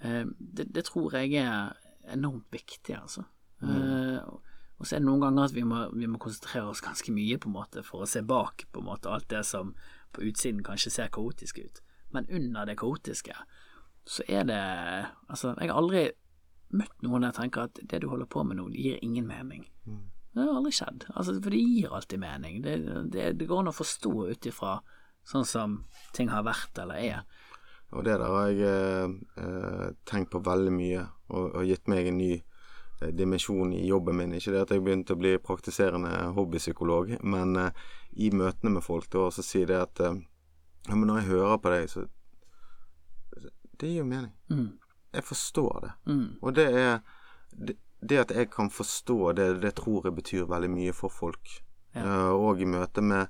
[0.00, 1.74] eh, det, det tror jeg er
[2.14, 3.24] enormt viktig, altså.
[3.62, 4.44] Eh, og-
[4.86, 7.48] så er det noen ganger at vi må, vi må konsentrere oss ganske mye på
[7.50, 9.72] en måte for å se bak på en måte alt det som
[10.14, 11.80] på utsiden kanskje ser kaotisk ut.
[12.14, 13.34] Men under det kaotiske
[14.06, 14.60] så er det
[15.28, 16.04] Altså, jeg har aldri
[16.70, 19.66] møtt noen der tenker at det du holder på med nå, gir ingen mening.
[20.34, 21.08] Det har aldri skjedd.
[21.16, 22.62] Altså, for det gir alltid mening.
[22.62, 22.76] Det,
[23.10, 24.76] det, det går an å forstå ut ifra
[25.26, 25.74] sånn som
[26.14, 27.22] ting har vært eller er.
[27.96, 32.10] Og det der har jeg eh, eh, tenkt på veldig mye, og, og gitt meg
[32.10, 34.34] en ny eh, dimensjon i jobben min.
[34.36, 37.86] Ikke det at jeg begynte å bli praktiserende hobbypsykolog, men eh,
[38.20, 40.20] i møtene med folk da, så sier det at eh,
[40.88, 42.06] ja, men når jeg hører på deg, så
[43.78, 44.32] Det gir jo mening.
[44.50, 44.78] Mm.
[45.14, 45.90] Jeg forstår det.
[46.10, 46.38] Mm.
[46.42, 46.98] Og det er
[47.52, 51.62] det, det at jeg kan forstå det, det tror jeg betyr veldig mye for folk.
[51.94, 52.02] Ja.
[52.02, 53.28] Eh, og i møte med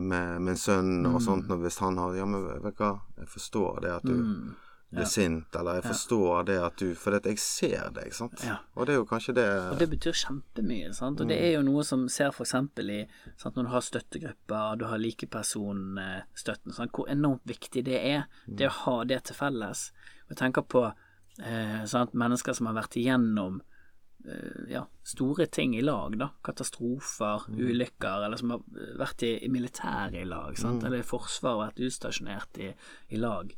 [0.00, 1.24] med min sønn og Mm.
[1.26, 4.12] sånt, når hvis han har Ja, men vet du hva, jeg forstår det at du
[4.14, 4.54] Mm.
[4.92, 5.04] blir Ja.
[5.04, 5.90] sint, eller jeg Ja.
[5.90, 8.40] forstår det at du For jeg ser deg, sant.
[8.44, 8.58] Ja.
[8.76, 10.94] Og det er jo kanskje det Og det betyr kjempemye.
[10.94, 11.20] sant?
[11.20, 11.44] Og det Mm.
[11.44, 12.54] er jo noe som ser f.eks.
[12.54, 13.54] i sant?
[13.56, 16.92] når du har støttegrupper, du har likepersonstøtten, sant?
[16.92, 18.56] hvor enormt viktig det er, Mm.
[18.56, 19.92] det å ha det til felles.
[20.30, 20.92] Og jeg tenker på
[21.38, 22.14] eh, sant?
[22.14, 23.60] mennesker som har vært igjennom
[24.68, 26.30] ja, store ting i lag, da.
[26.44, 27.58] Katastrofer, Mm.
[27.68, 28.62] ulykker, eller som har
[28.98, 30.82] vært i, i militæret i lag, sant?
[30.82, 30.86] Mm.
[30.86, 32.72] eller Forsvaret, vært utstasjonert i,
[33.14, 33.52] i lag.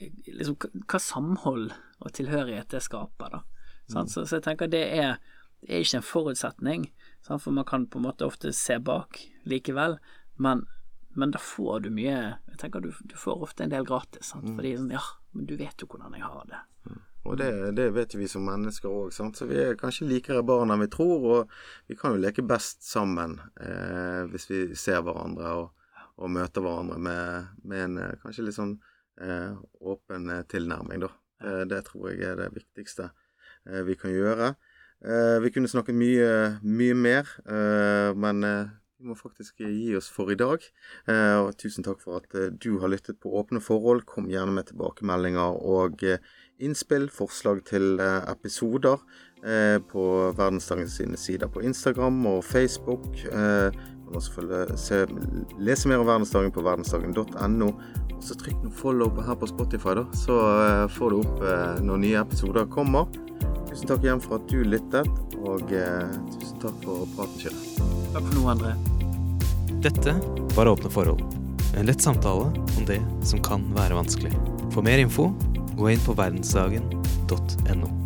[0.00, 0.56] Liksom,
[0.86, 3.42] hva, samhold og tilhørighet det skaper, da.
[3.88, 4.10] Sant?
[4.10, 5.18] Så, så jeg tenker det er,
[5.62, 6.88] det er ikke en forutsetning,
[7.22, 7.42] sant?
[7.42, 9.98] for man kan på en måte ofte se bak likevel,
[10.42, 10.64] men,
[11.16, 12.16] men da får du mye
[12.50, 14.48] Jeg tenker du, du får ofte en del gratis, sant?
[14.56, 15.00] fordi sånn, ja,
[15.32, 16.60] men du vet jo hvordan jeg har det.
[17.26, 20.84] Og det, det vet vi som mennesker òg, så vi er kanskje likere barn enn
[20.84, 21.26] vi tror.
[21.34, 26.64] Og vi kan jo leke best sammen eh, hvis vi ser hverandre og, og møter
[26.64, 28.76] hverandre med, med en eh, kanskje litt sånn
[29.20, 29.52] eh,
[29.82, 31.12] åpen tilnærming, da.
[31.44, 33.10] Eh, det tror jeg er det viktigste
[33.68, 34.54] eh, vi kan gjøre.
[35.04, 36.30] Eh, vi kunne snakket mye,
[36.64, 37.32] mye mer,
[38.16, 38.44] men
[38.96, 40.62] vi må faktisk gi oss for i dag.
[41.10, 44.06] Eh, og tusen takk for at eh, du har lyttet på Åpne forhold.
[44.08, 46.22] Kom gjerne med tilbakemeldinger og eh,
[46.64, 49.02] innspill, forslag til episoder
[49.92, 50.02] på
[50.34, 53.04] Verdensdagen sine sider på Instagram og Facebook.
[53.20, 55.02] Du kan også følge, se,
[55.60, 57.68] lese mer om Verdensdagen på verdensdagen.no.
[58.16, 61.42] Og så trykk noen follow på her på Spotify, da, så eh, får du opp
[61.44, 63.08] eh, når nye episoder kommer.
[63.68, 65.10] Tusen takk igjen for at du lyttet,
[65.42, 67.60] og eh, tusen takk for praten, Kjell.
[68.16, 68.72] Takk for nå, André.
[69.84, 70.16] Dette
[70.56, 71.20] var Åpne forhold.
[71.76, 72.48] En lett samtale
[72.78, 74.32] om det som kan være vanskelig.
[74.72, 75.28] For mer info,
[75.76, 78.05] gå inn på verdensdagen.no.